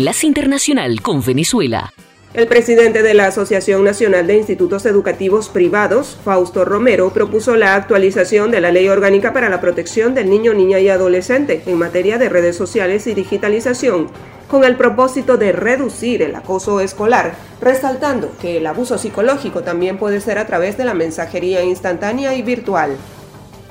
Enlace 0.03 0.26
Internacional 0.26 1.00
con 1.00 1.24
Venezuela. 1.24 1.92
El 2.34 2.48
presidente 2.48 3.05
de 3.05 3.14
la 3.14 3.28
Asociación 3.28 3.84
Nacional 3.84 4.26
de 4.26 4.36
Institutos 4.36 4.84
Educativos 4.84 5.48
Privados, 5.48 6.18
Fausto 6.24 6.64
Romero, 6.64 7.12
propuso 7.12 7.55
la 7.55 7.76
actualización 7.76 8.50
de 8.50 8.61
la 8.61 8.72
Ley 8.72 8.88
Orgánica 8.88 9.32
para 9.32 9.48
la 9.48 9.61
Protección 9.61 10.12
del 10.12 10.28
Niño, 10.28 10.55
Niña 10.55 10.80
y 10.80 10.88
Adolescente 10.88 11.62
en 11.66 11.78
materia 11.78 12.18
de 12.18 12.28
redes 12.28 12.57
sociales 12.57 13.07
y 13.07 13.14
digitalización, 13.14 14.09
con 14.48 14.64
el 14.64 14.74
propósito 14.74 15.36
de 15.36 15.53
reducir 15.53 16.20
el 16.22 16.34
acoso 16.34 16.80
escolar, 16.80 17.36
resaltando 17.61 18.32
que 18.40 18.57
el 18.57 18.66
abuso 18.66 18.98
psicológico 18.98 19.62
también 19.62 19.98
puede 19.98 20.20
ser 20.20 20.38
a 20.38 20.48
través 20.48 20.76
de 20.76 20.84
la 20.84 20.94
mensajería 20.94 21.62
instantánea 21.62 22.34
y 22.34 22.42
virtual. 22.42 22.96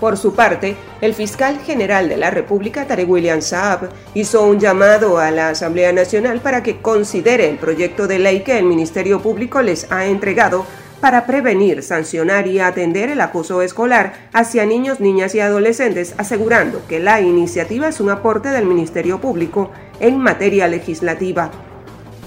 Por 0.02 0.18
su 0.18 0.34
parte, 0.34 0.76
el 1.00 1.14
fiscal 1.14 1.60
general 1.60 2.10
de 2.10 2.18
la 2.18 2.32
República, 2.32 2.88
Tarek 2.88 3.08
William 3.08 3.40
Saab, 3.40 3.92
hizo 4.16 4.44
un 4.48 4.60
llamado 4.60 5.20
a 5.20 5.30
la 5.30 5.50
Asamblea 5.50 5.94
Nacional 5.94 6.40
para 6.40 6.64
que 6.64 6.82
considere 6.82 7.48
el 7.48 7.60
proyecto 7.60 8.08
de 8.08 8.18
ley 8.18 8.40
que 8.40 8.58
el 8.58 8.66
Ministerio 8.66 9.22
Público 9.22 9.62
les 9.62 9.92
ha 9.92 10.08
entregado 10.08 10.66
para 11.02 11.28
prevenir, 11.28 11.84
sancionar 11.84 12.48
y 12.48 12.60
atender 12.60 13.10
el 13.10 13.22
acoso 13.22 13.62
escolar 13.62 14.14
hacia 14.34 14.66
niños, 14.66 15.00
niñas 15.00 15.36
y 15.36 15.40
adolescentes, 15.40 16.16
asegurando 16.18 16.82
que 16.88 17.00
la 17.00 17.22
iniciativa 17.22 17.88
es 17.88 18.00
un 18.00 18.10
aporte 18.10 18.50
del 18.50 18.66
Ministerio 18.66 19.22
Público 19.22 19.70
en 20.00 20.18
materia 20.18 20.68
legislativa. 20.68 21.52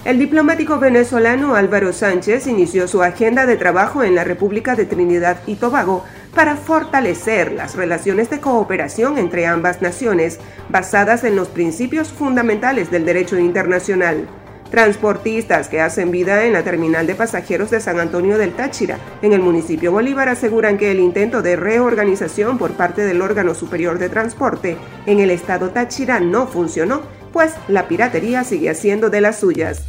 El 0.04 0.18
diplomático 0.18 0.78
venezolano 0.78 1.54
Álvaro 1.54 1.90
Sánchez 1.92 2.46
inició 2.46 2.86
su 2.86 3.02
agenda 3.02 3.46
de 3.46 3.56
trabajo 3.56 4.04
en 4.04 4.14
la 4.14 4.22
República 4.22 4.76
de 4.76 4.84
Trinidad 4.84 5.38
y 5.46 5.54
Tobago 5.54 6.04
para 6.34 6.56
fortalecer 6.56 7.52
las 7.52 7.76
relaciones 7.76 8.28
de 8.28 8.40
cooperación 8.40 9.18
entre 9.18 9.46
ambas 9.46 9.80
naciones 9.82 10.38
basadas 10.68 11.24
en 11.24 11.36
los 11.36 11.48
principios 11.48 12.08
fundamentales 12.08 12.90
del 12.90 13.04
derecho 13.04 13.38
internacional. 13.38 14.28
Transportistas 14.70 15.68
que 15.68 15.80
hacen 15.80 16.10
vida 16.10 16.44
en 16.44 16.52
la 16.52 16.64
terminal 16.64 17.06
de 17.06 17.14
pasajeros 17.14 17.70
de 17.70 17.80
San 17.80 18.00
Antonio 18.00 18.38
del 18.38 18.54
Táchira, 18.54 18.98
en 19.22 19.32
el 19.32 19.40
municipio 19.40 19.92
Bolívar, 19.92 20.28
aseguran 20.28 20.78
que 20.78 20.90
el 20.90 20.98
intento 20.98 21.42
de 21.42 21.54
reorganización 21.54 22.58
por 22.58 22.72
parte 22.72 23.02
del 23.02 23.22
órgano 23.22 23.54
superior 23.54 23.98
de 23.98 24.08
transporte 24.08 24.76
en 25.06 25.20
el 25.20 25.30
estado 25.30 25.70
Táchira 25.70 26.18
no 26.18 26.48
funcionó, 26.48 27.02
pues 27.32 27.54
la 27.68 27.86
piratería 27.86 28.42
sigue 28.42 28.70
haciendo 28.70 29.10
de 29.10 29.20
las 29.20 29.38
suyas. 29.38 29.84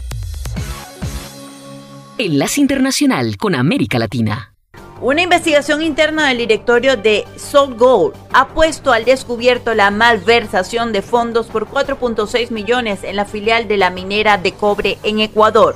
Enlace 2.17 2.61
Internacional 2.61 3.37
con 3.37 3.55
América 3.55 3.99
Latina. 3.99 4.54
Una 5.01 5.21
investigación 5.21 5.81
interna 5.81 6.29
del 6.29 6.37
directorio 6.37 6.95
de 6.95 7.25
Sol 7.35 7.75
Gold 7.75 8.15
ha 8.31 8.47
puesto 8.47 8.93
al 8.93 9.03
descubierto 9.03 9.73
la 9.73 9.91
malversación 9.91 10.93
de 10.93 11.01
fondos 11.01 11.47
por 11.47 11.67
4.6 11.67 12.49
millones 12.51 13.03
en 13.03 13.17
la 13.17 13.25
filial 13.25 13.67
de 13.67 13.75
la 13.75 13.89
minera 13.89 14.37
de 14.37 14.53
cobre 14.53 14.97
en 15.03 15.19
Ecuador. 15.19 15.75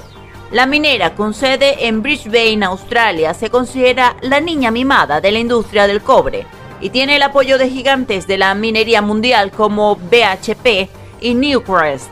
La 0.52 0.66
minera, 0.66 1.16
con 1.16 1.34
sede 1.34 1.88
en 1.88 2.02
Brisbane, 2.02 2.66
Australia, 2.66 3.34
se 3.34 3.50
considera 3.50 4.16
la 4.22 4.40
niña 4.40 4.72
mimada 4.72 5.20
de 5.20 5.34
la 5.34 5.40
industria 5.40 5.86
del 5.86 6.02
cobre 6.02 6.46
y 6.80 6.90
tiene 6.90 7.18
el 7.18 7.24
apoyo 7.24 7.58
de 7.58 7.70
gigantes 7.70 8.26
de 8.26 8.38
la 8.38 8.56
minería 8.56 9.02
mundial 9.02 9.52
como 9.52 9.98
BHP 9.98 10.90
y 11.20 11.34
Newcrest. 11.34 12.10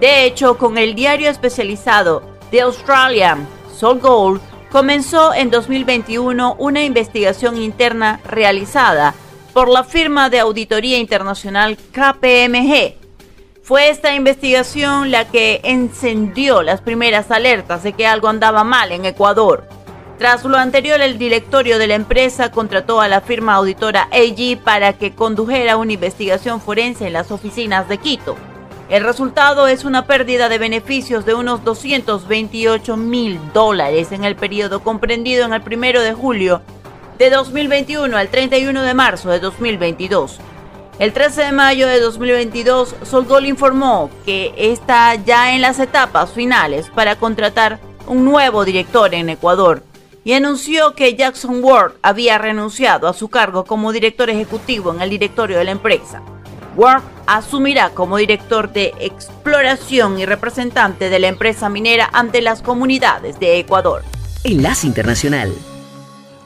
De 0.00 0.24
hecho, 0.24 0.58
con 0.58 0.76
el 0.76 0.96
diario 0.96 1.30
especializado 1.30 2.20
The 2.50 2.62
Australian 2.62 3.46
Sol 3.72 4.00
Gold, 4.00 4.40
comenzó 4.70 5.34
en 5.34 5.50
2021 5.50 6.56
una 6.58 6.82
investigación 6.82 7.56
interna 7.56 8.20
realizada 8.24 9.14
por 9.52 9.68
la 9.68 9.84
firma 9.84 10.30
de 10.30 10.40
auditoría 10.40 10.98
internacional 10.98 11.76
KPMG. 11.76 12.96
Fue 13.62 13.90
esta 13.90 14.14
investigación 14.14 15.10
la 15.10 15.26
que 15.26 15.60
encendió 15.62 16.62
las 16.62 16.80
primeras 16.80 17.30
alertas 17.30 17.82
de 17.82 17.92
que 17.92 18.06
algo 18.06 18.28
andaba 18.28 18.64
mal 18.64 18.92
en 18.92 19.04
Ecuador. 19.04 19.68
Tras 20.18 20.44
lo 20.44 20.56
anterior, 20.56 21.00
el 21.00 21.18
directorio 21.18 21.78
de 21.78 21.86
la 21.86 21.94
empresa 21.94 22.50
contrató 22.50 23.00
a 23.00 23.08
la 23.08 23.20
firma 23.20 23.54
auditora 23.54 24.08
AG 24.10 24.58
para 24.64 24.94
que 24.94 25.14
condujera 25.14 25.76
una 25.76 25.92
investigación 25.92 26.60
forense 26.60 27.06
en 27.06 27.12
las 27.12 27.30
oficinas 27.30 27.88
de 27.88 27.98
Quito. 27.98 28.36
El 28.88 29.04
resultado 29.04 29.68
es 29.68 29.84
una 29.84 30.06
pérdida 30.06 30.48
de 30.48 30.56
beneficios 30.56 31.26
de 31.26 31.34
unos 31.34 31.62
228 31.62 32.96
mil 32.96 33.38
dólares 33.52 34.12
en 34.12 34.24
el 34.24 34.34
periodo 34.34 34.82
comprendido 34.82 35.44
en 35.44 35.52
el 35.52 35.60
1 35.62 36.00
de 36.00 36.14
julio 36.14 36.62
de 37.18 37.28
2021 37.28 38.16
al 38.16 38.28
31 38.28 38.82
de 38.82 38.94
marzo 38.94 39.28
de 39.28 39.40
2022. 39.40 40.38
El 40.98 41.12
13 41.12 41.42
de 41.42 41.52
mayo 41.52 41.86
de 41.86 42.00
2022, 42.00 42.94
Solgol 43.02 43.44
informó 43.44 44.08
que 44.24 44.54
está 44.56 45.16
ya 45.16 45.54
en 45.54 45.60
las 45.60 45.78
etapas 45.80 46.30
finales 46.30 46.88
para 46.88 47.16
contratar 47.16 47.80
un 48.06 48.24
nuevo 48.24 48.64
director 48.64 49.12
en 49.14 49.28
Ecuador 49.28 49.82
y 50.24 50.32
anunció 50.32 50.94
que 50.94 51.14
Jackson 51.14 51.62
Ward 51.62 51.92
había 52.00 52.38
renunciado 52.38 53.06
a 53.06 53.12
su 53.12 53.28
cargo 53.28 53.64
como 53.64 53.92
director 53.92 54.30
ejecutivo 54.30 54.94
en 54.94 55.02
el 55.02 55.10
directorio 55.10 55.58
de 55.58 55.64
la 55.64 55.72
empresa. 55.72 56.22
Ward 56.78 57.02
asumirá 57.26 57.90
como 57.90 58.18
director 58.18 58.72
de 58.72 58.94
exploración 59.00 60.20
y 60.20 60.26
representante 60.26 61.10
de 61.10 61.18
la 61.18 61.26
empresa 61.26 61.68
minera 61.68 62.08
ante 62.12 62.40
las 62.40 62.62
comunidades 62.62 63.40
de 63.40 63.58
Ecuador. 63.58 64.04
Enlace 64.44 64.86
Internacional. 64.86 65.52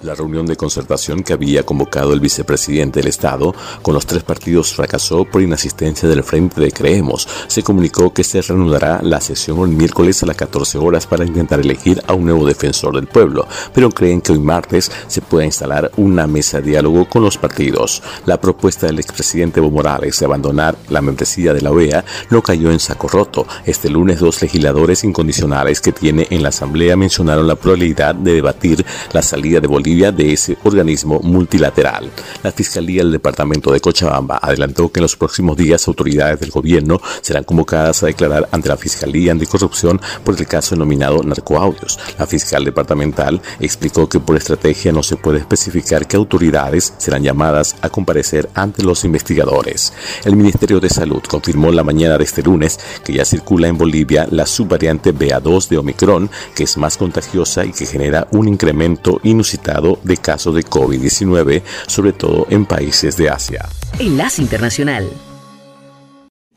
La 0.03 0.17
reunión 0.17 0.47
de 0.47 0.57
concertación 0.57 1.23
que 1.23 1.33
había 1.33 1.65
convocado 1.65 2.13
el 2.13 2.19
vicepresidente 2.19 2.99
del 2.99 3.09
Estado 3.09 3.55
con 3.83 3.95
los 3.95 4.05
tres 4.05 4.25
partidos 4.25 4.75
fracasó 4.75 5.25
por 5.25 5.43
inasistencia 5.43 6.09
del 6.09 6.25
Frente 6.25 6.61
de 6.61 6.73
Creemos. 6.73 7.29
Se 7.47 7.63
comunicó 7.63 8.13
que 8.13 8.25
se 8.25 8.43
reanudará 8.43 9.01
la 9.01 9.21
sesión 9.21 9.61
el 9.61 9.77
miércoles 9.77 10.21
a 10.23 10.27
las 10.27 10.37
14 10.37 10.79
horas 10.79 11.07
para 11.07 11.25
intentar 11.25 11.61
elegir 11.61 12.03
a 12.09 12.15
un 12.15 12.25
nuevo 12.25 12.45
defensor 12.45 12.97
del 12.97 13.07
pueblo, 13.07 13.47
pero 13.73 13.91
creen 13.91 14.21
que 14.21 14.33
hoy 14.33 14.41
martes 14.41 14.91
se 15.07 15.21
pueda 15.21 15.45
instalar 15.45 15.93
una 15.97 16.27
mesa 16.27 16.61
de 16.61 16.71
diálogo 16.71 17.09
con 17.09 17.23
los 17.23 17.39
partidos. 17.39 18.03
La 18.27 18.41
propuesta 18.41 18.89
del 18.89 18.99
expresidente 18.99 19.61
Evo 19.61 19.71
Morales 19.71 20.19
de 20.19 20.27
abandonar 20.27 20.77
la 20.89 21.01
membresía 21.01 21.55
de 21.55 21.61
la 21.61 21.71
OEA 21.71 22.05
no 22.31 22.43
cayó 22.43 22.73
en 22.73 22.81
saco 22.81 23.07
roto. 23.07 23.47
Este 23.65 23.89
lunes 23.89 24.19
dos 24.19 24.43
legisladores 24.43 25.05
incondicionales 25.05 25.81
que 25.81 25.93
tiene 25.93 26.27
en 26.31 26.43
la 26.43 26.49
Asamblea 26.49 26.97
mencionaron 26.97 27.47
la 27.47 27.55
probabilidad 27.55 28.17
de 28.17 28.35
debatir 28.35 28.85
la 29.13 29.23
salida 29.23 29.61
de 29.61 29.69
Bolivia 29.69 29.92
de 29.93 30.33
ese 30.33 30.57
organismo 30.65 31.21
multilateral. 31.21 32.11
La 32.43 32.51
Fiscalía 32.51 33.03
del 33.03 33.13
Departamento 33.13 33.71
de 33.71 33.81
Cochabamba 33.81 34.39
adelantó 34.41 34.91
que 34.91 35.01
en 35.01 35.03
los 35.03 35.17
próximos 35.17 35.55
días 35.57 35.87
autoridades 35.87 36.41
del 36.41 36.51
gobierno 36.51 36.99
serán 37.21 37.45
convocadas 37.45 38.03
a 38.03 38.07
declarar 38.07 38.49
ante 38.53 38.71
la 38.71 38.79
Fiscalía 38.79 39.33
Anticorrupción 39.33 40.01
por 40.25 40.39
el 40.39 40.47
caso 40.47 40.75
denominado 40.75 41.23
narcoaudios. 41.23 41.99
La 42.19 42.27
fiscal 42.27 42.65
departamental 42.65 43.43
explicó 43.61 44.09
que 44.09 44.19
por 44.19 44.37
estrategia 44.37 44.93
no 44.93 45.03
se 45.03 45.17
puede 45.17 45.41
especificar 45.41 46.07
qué 46.07 46.17
autoridades 46.17 46.95
serán 46.97 47.23
llamadas 47.23 47.77
a 47.83 47.91
comparecer 47.91 48.49
ante 48.55 48.83
los 48.83 49.05
investigadores. 49.05 49.93
El 50.25 50.37
Ministerio 50.37 50.81
de 50.81 50.89
Salud 50.89 51.23
confirmó 51.29 51.71
la 51.71 51.85
mañana 51.85 52.17
de 52.17 52.25
este 52.25 52.43
lunes 52.43 52.81
que 53.05 53.13
ya 53.13 53.27
circula 53.27 53.69
en 53.69 53.77
Bolivia 53.77 54.27
la 54.31 54.47
subvariante 54.47 55.15
BA2 55.15 55.69
de 55.69 55.77
Omicron, 55.77 56.31
que 56.55 56.65
es 56.65 56.79
más 56.79 56.97
contagiosa 56.97 57.67
y 57.67 57.73
que 57.73 57.85
genera 57.85 58.27
un 58.31 58.49
incremento 58.49 59.21
inusitado 59.23 59.82
de 60.03 60.17
casos 60.17 60.55
de 60.55 60.65
COVID-19, 60.65 61.63
sobre 61.87 62.13
todo 62.13 62.47
en 62.51 62.67
países 62.67 63.17
de 63.17 63.29
Asia. 63.29 63.69
Enlace 63.99 64.43
Internacional. 64.43 65.09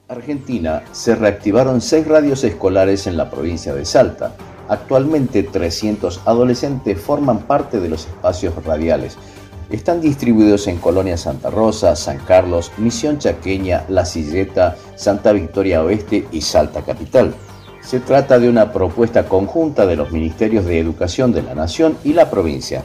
Argentina 0.08 0.84
se 0.92 1.16
reactivaron 1.16 1.82
seis 1.82 2.08
radios 2.08 2.44
escolares 2.44 3.08
en 3.08 3.18
la 3.18 3.32
provincia 3.32 3.74
de 3.74 3.86
Salta. 3.86 4.36
Actualmente 4.70 5.44
300 5.44 6.22
adolescentes 6.26 7.02
forman 7.02 7.40
parte 7.40 7.80
de 7.80 7.90
los 7.90 8.06
espacios 8.06 8.54
radiales. 8.64 9.18
Están 9.72 10.02
distribuidos 10.02 10.68
en 10.68 10.78
Colonia 10.78 11.18
Santa 11.18 11.50
Rosa, 11.50 11.96
San 11.96 12.20
Carlos, 12.20 12.72
Misión 12.78 13.18
Chaqueña, 13.18 13.84
La 13.90 14.06
Silleta, 14.06 14.76
Santa 14.96 15.32
Victoria 15.32 15.84
Oeste 15.84 16.28
y 16.32 16.42
Salta 16.42 16.84
Capital. 16.84 17.34
Se 17.82 18.00
trata 18.00 18.38
de 18.40 18.48
una 18.48 18.72
propuesta 18.72 19.26
conjunta 19.26 19.88
de 19.88 19.96
los 19.96 20.12
Ministerios 20.12 20.66
de 20.66 20.80
Educación 20.80 21.32
de 21.32 21.42
la 21.42 21.56
Nación 21.56 21.98
y 22.04 22.14
la 22.14 22.30
provincia. 22.30 22.84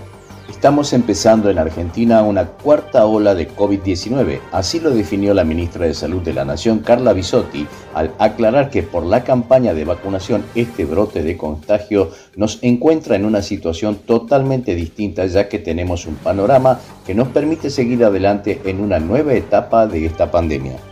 Estamos 0.50 0.92
empezando 0.92 1.48
en 1.48 1.58
Argentina 1.58 2.22
una 2.24 2.44
cuarta 2.44 3.06
ola 3.06 3.36
de 3.36 3.48
COVID-19, 3.48 4.40
así 4.50 4.80
lo 4.80 4.90
definió 4.90 5.32
la 5.32 5.44
ministra 5.44 5.86
de 5.86 5.94
Salud 5.94 6.20
de 6.22 6.34
la 6.34 6.44
Nación, 6.44 6.80
Carla 6.80 7.12
Bisotti, 7.12 7.66
al 7.94 8.12
aclarar 8.18 8.68
que 8.68 8.82
por 8.82 9.06
la 9.06 9.22
campaña 9.22 9.74
de 9.74 9.84
vacunación 9.84 10.44
este 10.56 10.84
brote 10.84 11.22
de 11.22 11.36
contagio 11.36 12.10
nos 12.34 12.58
encuentra 12.62 13.14
en 13.14 13.24
una 13.26 13.42
situación 13.42 14.00
totalmente 14.04 14.74
distinta 14.74 15.24
ya 15.26 15.48
que 15.48 15.60
tenemos 15.60 16.04
un 16.06 16.16
panorama 16.16 16.80
que 17.06 17.14
nos 17.14 17.28
permite 17.28 17.70
seguir 17.70 18.04
adelante 18.04 18.60
en 18.64 18.80
una 18.80 18.98
nueva 18.98 19.34
etapa 19.34 19.86
de 19.86 20.04
esta 20.04 20.32
pandemia. 20.32 20.89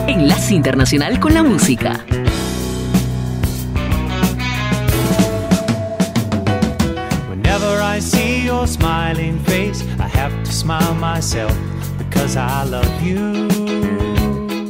Enlace 0.07 0.55
Internacional 0.55 1.19
con 1.19 1.34
la 1.34 1.43
Música. 1.43 2.05
Smiling 8.68 9.39
face, 9.39 9.82
I 9.99 10.07
have 10.07 10.34
to 10.43 10.51
smile 10.51 10.95
myself 10.95 11.55
because 11.97 12.36
I 12.36 12.63
love 12.63 13.01
you. 13.03 13.47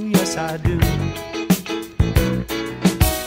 Yes, 0.10 0.38
I 0.38 0.58
do. 0.58 0.80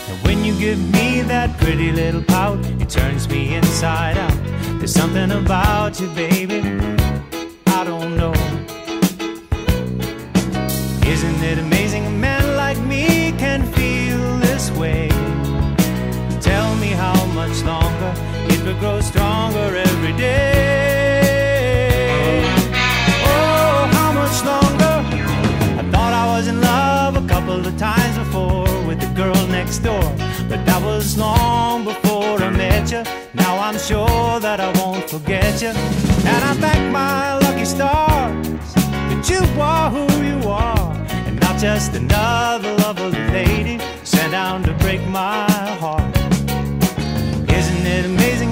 And 0.09 0.17
when 0.23 0.43
you 0.45 0.57
give 0.59 0.79
me 0.91 1.21
that 1.21 1.57
pretty 1.57 1.91
little 1.91 2.23
pout, 2.23 2.59
it 2.79 2.89
turns 2.89 3.27
me 3.29 3.55
inside 3.55 4.17
out. 4.17 4.37
There's 4.77 4.93
something 4.93 5.31
about 5.31 5.99
you, 5.99 6.07
baby. 6.09 6.61
I 7.67 7.83
don't 7.83 8.15
know. 8.15 8.33
Isn't 11.07 11.43
it 11.43 11.57
amazing 11.57 12.05
a 12.05 12.11
man 12.11 12.55
like 12.55 12.77
me 12.79 13.33
can 13.37 13.63
feel 13.73 14.37
this 14.37 14.69
way? 14.71 15.09
Tell 16.39 16.75
me 16.75 16.89
how 16.89 17.25
much 17.33 17.63
longer 17.63 18.13
it 18.53 18.63
will 18.63 18.79
grow 18.79 19.01
stronger 19.01 19.75
every 19.75 20.13
day. 20.13 20.58
Before 28.17 28.67
with 28.87 28.99
the 28.99 29.11
girl 29.15 29.47
next 29.47 29.79
door, 29.79 30.01
but 30.49 30.65
that 30.65 30.81
was 30.83 31.17
long 31.17 31.83
before 31.83 32.41
I 32.41 32.49
met 32.49 32.91
you. 32.91 33.03
Now 33.33 33.59
I'm 33.59 33.77
sure 33.77 34.39
that 34.39 34.59
I 34.59 34.71
won't 34.79 35.09
forget 35.09 35.61
you, 35.61 35.69
and 35.69 36.41
I 36.49 36.53
thank 36.55 36.91
my 36.91 37.37
lucky 37.45 37.65
stars 37.65 38.73
that 39.09 39.29
you 39.29 39.41
are 39.61 39.89
who 39.89 40.05
you 40.23 40.49
are. 40.49 40.93
And 41.27 41.39
not 41.39 41.57
just 41.59 41.93
another 41.95 42.73
lovely 42.77 43.23
lady. 43.39 43.79
Sent 44.03 44.31
down 44.31 44.63
to 44.63 44.73
break 44.83 45.01
my 45.07 45.49
heart. 45.81 46.15
Isn't 47.59 47.85
it 47.85 48.05
amazing 48.05 48.51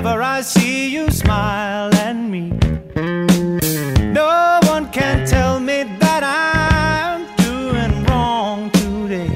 Whenever 0.00 0.22
I 0.22 0.42
see 0.42 0.90
you 0.90 1.10
smile 1.10 1.92
at 1.94 2.14
me, 2.14 2.50
no 4.12 4.60
one 4.64 4.88
can 4.92 5.26
tell 5.26 5.58
me 5.58 5.82
that 5.98 6.22
I'm 6.22 7.26
doing 7.36 8.04
wrong 8.04 8.70
today. 8.70 9.28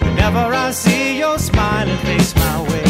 Whenever 0.00 0.54
I 0.54 0.72
see 0.72 1.18
your 1.18 1.38
smiling 1.38 1.96
face 1.98 2.34
my 2.36 2.62
way, 2.68 2.89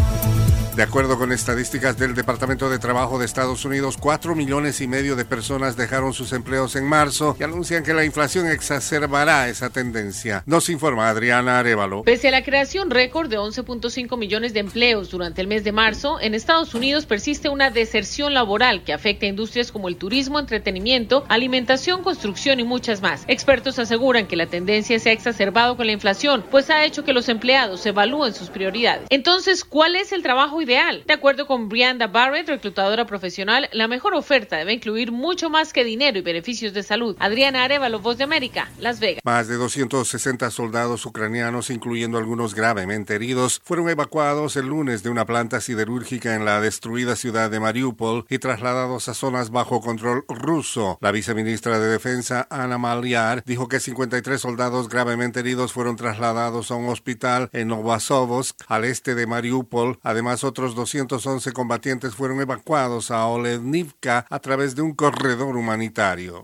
De 0.75 0.83
acuerdo 0.83 1.17
con 1.17 1.33
estadísticas 1.33 1.97
del 1.97 2.15
Departamento 2.15 2.69
de 2.69 2.79
Trabajo 2.79 3.19
de 3.19 3.25
Estados 3.25 3.65
Unidos, 3.65 3.97
4 3.99 4.35
millones 4.35 4.79
y 4.79 4.87
medio 4.87 5.17
de 5.17 5.25
personas 5.25 5.75
dejaron 5.75 6.13
sus 6.13 6.31
empleos 6.31 6.77
en 6.77 6.85
marzo 6.85 7.35
y 7.37 7.43
anuncian 7.43 7.83
que 7.83 7.93
la 7.93 8.05
inflación 8.05 8.47
exacerbará 8.47 9.49
esa 9.49 9.69
tendencia. 9.69 10.43
Nos 10.45 10.69
informa 10.69 11.09
Adriana 11.09 11.59
Arevalo. 11.59 12.03
Pese 12.03 12.29
a 12.29 12.31
la 12.31 12.45
creación 12.45 12.89
récord 12.89 13.29
de 13.29 13.37
11.5 13.37 14.17
millones 14.17 14.53
de 14.53 14.61
empleos 14.61 15.09
durante 15.09 15.41
el 15.41 15.47
mes 15.49 15.65
de 15.65 15.73
marzo, 15.73 16.21
en 16.21 16.35
Estados 16.35 16.73
Unidos 16.73 17.05
persiste 17.05 17.49
una 17.49 17.69
deserción 17.69 18.33
laboral 18.33 18.85
que 18.85 18.93
afecta 18.93 19.25
a 19.25 19.29
industrias 19.29 19.73
como 19.73 19.89
el 19.89 19.97
turismo, 19.97 20.39
entretenimiento, 20.39 21.25
alimentación, 21.27 22.01
construcción 22.01 22.61
y 22.61 22.63
muchas 22.63 23.01
más. 23.01 23.25
Expertos 23.27 23.77
aseguran 23.77 24.25
que 24.25 24.37
la 24.37 24.47
tendencia 24.47 24.97
se 24.99 25.09
ha 25.09 25.13
exacerbado 25.13 25.75
con 25.75 25.87
la 25.87 25.91
inflación, 25.91 26.45
pues 26.49 26.69
ha 26.69 26.85
hecho 26.85 27.03
que 27.03 27.11
los 27.11 27.27
empleados 27.27 27.85
evalúen 27.85 28.33
sus 28.33 28.49
prioridades. 28.49 29.07
Entonces, 29.09 29.65
¿cuál 29.65 29.97
es 29.97 30.13
el 30.13 30.23
trabajo 30.23 30.60
ideal? 30.61 31.03
De 31.05 31.13
acuerdo 31.13 31.47
con 31.47 31.69
Brianda 31.69 32.07
Barrett, 32.07 32.47
reclutadora 32.47 33.05
profesional, 33.05 33.69
la 33.73 33.87
mejor 33.87 34.13
oferta 34.13 34.57
debe 34.57 34.73
incluir 34.73 35.11
mucho 35.11 35.49
más 35.49 35.73
que 35.73 35.83
dinero 35.83 36.17
y 36.17 36.21
beneficios 36.21 36.73
de 36.73 36.83
salud. 36.83 37.15
Adriana 37.19 37.63
Arevalo, 37.63 37.99
Voz 37.99 38.17
de 38.17 38.23
América, 38.23 38.69
Las 38.79 38.99
Vegas. 38.99 39.21
Más 39.23 39.47
de 39.47 39.55
260 39.55 40.49
soldados 40.51 41.05
ucranianos, 41.05 41.69
incluyendo 41.69 42.17
algunos 42.17 42.55
gravemente 42.55 43.15
heridos, 43.15 43.61
fueron 43.63 43.89
evacuados 43.89 44.55
el 44.55 44.67
lunes 44.67 45.03
de 45.03 45.09
una 45.09 45.25
planta 45.25 45.61
siderúrgica 45.61 46.35
en 46.35 46.45
la 46.45 46.61
destruida 46.61 47.15
ciudad 47.15 47.49
de 47.49 47.59
Mariupol 47.59 48.25
y 48.29 48.39
trasladados 48.39 49.07
a 49.09 49.13
zonas 49.13 49.49
bajo 49.49 49.81
control 49.81 50.25
ruso. 50.27 50.97
La 51.01 51.11
viceministra 51.11 51.79
de 51.79 51.87
Defensa, 51.87 52.47
Ana 52.49 52.77
Maliar, 52.77 53.43
dijo 53.45 53.67
que 53.67 53.79
53 53.79 54.39
soldados 54.39 54.89
gravemente 54.89 55.39
heridos 55.39 55.73
fueron 55.73 55.95
trasladados 55.95 56.71
a 56.71 56.75
un 56.75 56.89
hospital 56.89 57.49
en 57.53 57.69
Novasovsk, 57.69 58.55
al 58.67 58.85
este 58.85 59.15
de 59.15 59.27
Mariupol. 59.27 59.99
Además, 60.03 60.43
otros 60.51 60.75
211 60.75 61.53
combatientes 61.53 62.13
fueron 62.13 62.41
evacuados 62.41 63.09
a 63.09 63.25
Olenivka 63.25 64.25
a 64.29 64.39
través 64.39 64.75
de 64.75 64.81
un 64.81 64.93
corredor 64.93 65.55
humanitario. 65.55 66.43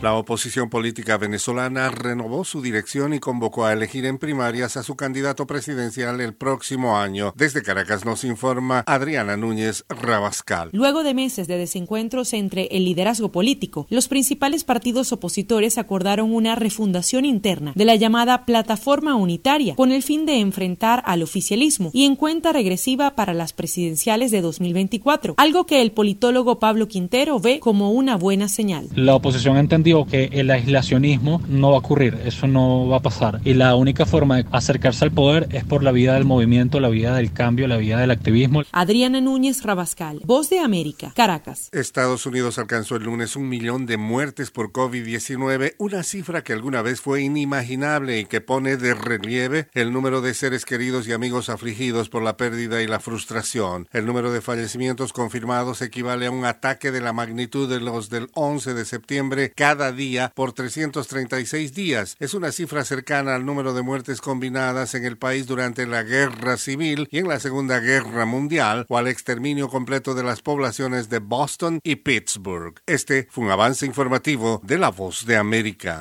La 0.00 0.14
oposición 0.14 0.70
política 0.70 1.18
venezolana 1.18 1.90
renovó 1.90 2.44
su 2.44 2.62
dirección 2.62 3.14
y 3.14 3.18
convocó 3.18 3.64
a 3.64 3.72
elegir 3.72 4.06
en 4.06 4.18
primarias 4.18 4.76
a 4.76 4.84
su 4.84 4.94
candidato 4.94 5.48
presidencial 5.48 6.20
el 6.20 6.34
próximo 6.34 6.98
año. 6.98 7.32
Desde 7.36 7.62
Caracas 7.62 8.04
nos 8.04 8.22
informa 8.22 8.84
Adriana 8.86 9.36
Núñez 9.36 9.84
Rabascal. 9.88 10.70
Luego 10.72 11.02
de 11.02 11.14
meses 11.14 11.48
de 11.48 11.58
desencuentros 11.58 12.32
entre 12.32 12.66
el 12.66 12.84
liderazgo 12.84 13.32
político, 13.32 13.88
los 13.90 14.06
principales 14.06 14.62
partidos 14.62 15.10
opositores 15.10 15.78
acordaron 15.78 16.32
una 16.32 16.54
refundación 16.54 17.24
interna 17.24 17.72
de 17.74 17.84
la 17.84 17.96
llamada 17.96 18.46
Plataforma 18.46 19.16
Unitaria 19.16 19.74
con 19.74 19.90
el 19.90 20.04
fin 20.04 20.26
de 20.26 20.38
enfrentar 20.38 21.02
al 21.06 21.24
oficialismo 21.24 21.90
y 21.92 22.04
en 22.04 22.14
cuenta 22.14 22.52
regresiva 22.52 23.16
para 23.16 23.34
las 23.34 23.52
presidenciales 23.52 24.30
de 24.30 24.42
2024, 24.42 25.34
algo 25.38 25.66
que 25.66 25.82
el 25.82 25.90
politólogo 25.90 26.60
Pablo 26.60 26.86
Quintero 26.86 27.40
ve 27.40 27.58
como 27.58 27.90
una 27.90 28.16
buena 28.16 28.46
señal. 28.46 28.86
La 28.94 29.16
oposición 29.16 29.56
entendió 29.56 29.87
entendió 29.88 30.06
que 30.06 30.38
el 30.38 30.50
aislacionismo 30.50 31.40
no 31.48 31.70
va 31.70 31.76
a 31.76 31.78
ocurrir, 31.78 32.18
eso 32.24 32.46
no 32.46 32.88
va 32.88 32.98
a 32.98 33.00
pasar. 33.00 33.40
Y 33.44 33.54
la 33.54 33.74
única 33.74 34.04
forma 34.06 34.36
de 34.36 34.46
acercarse 34.52 35.04
al 35.04 35.12
poder 35.12 35.48
es 35.52 35.64
por 35.64 35.82
la 35.82 35.92
vía 35.92 36.14
del 36.14 36.24
movimiento, 36.24 36.80
la 36.80 36.88
vía 36.88 37.14
del 37.14 37.32
cambio, 37.32 37.66
la 37.66 37.76
vía 37.76 37.98
del 37.98 38.10
activismo. 38.10 38.62
Adriana 38.72 39.20
Núñez 39.20 39.62
Rabascal, 39.62 40.20
Voz 40.24 40.50
de 40.50 40.58
América, 40.58 41.12
Caracas. 41.14 41.68
Estados 41.72 42.26
Unidos 42.26 42.58
alcanzó 42.58 42.96
el 42.96 43.04
lunes 43.04 43.36
un 43.36 43.48
millón 43.48 43.86
de 43.86 43.96
muertes 43.96 44.50
por 44.50 44.72
COVID-19, 44.72 45.74
una 45.78 46.02
cifra 46.02 46.42
que 46.42 46.52
alguna 46.52 46.82
vez 46.82 47.00
fue 47.00 47.22
inimaginable 47.22 48.20
y 48.20 48.24
que 48.26 48.40
pone 48.40 48.76
de 48.76 48.94
relieve 48.94 49.68
el 49.74 49.92
número 49.92 50.20
de 50.20 50.34
seres 50.34 50.64
queridos 50.64 51.08
y 51.08 51.12
amigos 51.12 51.48
afligidos 51.48 52.08
por 52.08 52.22
la 52.22 52.36
pérdida 52.36 52.82
y 52.82 52.86
la 52.86 53.00
frustración. 53.00 53.88
El 53.92 54.06
número 54.06 54.32
de 54.32 54.40
fallecimientos 54.40 55.12
confirmados 55.12 55.82
equivale 55.82 56.26
a 56.26 56.30
un 56.30 56.44
ataque 56.44 56.90
de 56.90 57.00
la 57.00 57.12
magnitud 57.12 57.68
de 57.68 57.80
los 57.80 58.10
del 58.10 58.28
11 58.34 58.74
de 58.74 58.84
septiembre 58.84 59.52
cada 59.54 59.77
día 59.92 60.32
por 60.34 60.52
336 60.52 61.74
días. 61.74 62.16
Es 62.18 62.34
una 62.34 62.52
cifra 62.52 62.84
cercana 62.84 63.34
al 63.34 63.46
número 63.46 63.72
de 63.72 63.82
muertes 63.82 64.20
combinadas 64.20 64.94
en 64.94 65.04
el 65.04 65.16
país 65.16 65.46
durante 65.46 65.86
la 65.86 66.02
guerra 66.02 66.56
civil 66.56 67.08
y 67.10 67.18
en 67.18 67.28
la 67.28 67.40
Segunda 67.40 67.80
Guerra 67.80 68.26
Mundial 68.26 68.84
o 68.88 68.98
al 68.98 69.08
exterminio 69.08 69.68
completo 69.68 70.14
de 70.14 70.24
las 70.24 70.42
poblaciones 70.42 71.08
de 71.08 71.20
Boston 71.20 71.80
y 71.82 71.96
Pittsburgh. 71.96 72.80
Este 72.86 73.28
fue 73.30 73.44
un 73.44 73.50
avance 73.50 73.86
informativo 73.86 74.60
de 74.64 74.78
La 74.78 74.90
Voz 74.90 75.24
de 75.24 75.36
América. 75.36 76.00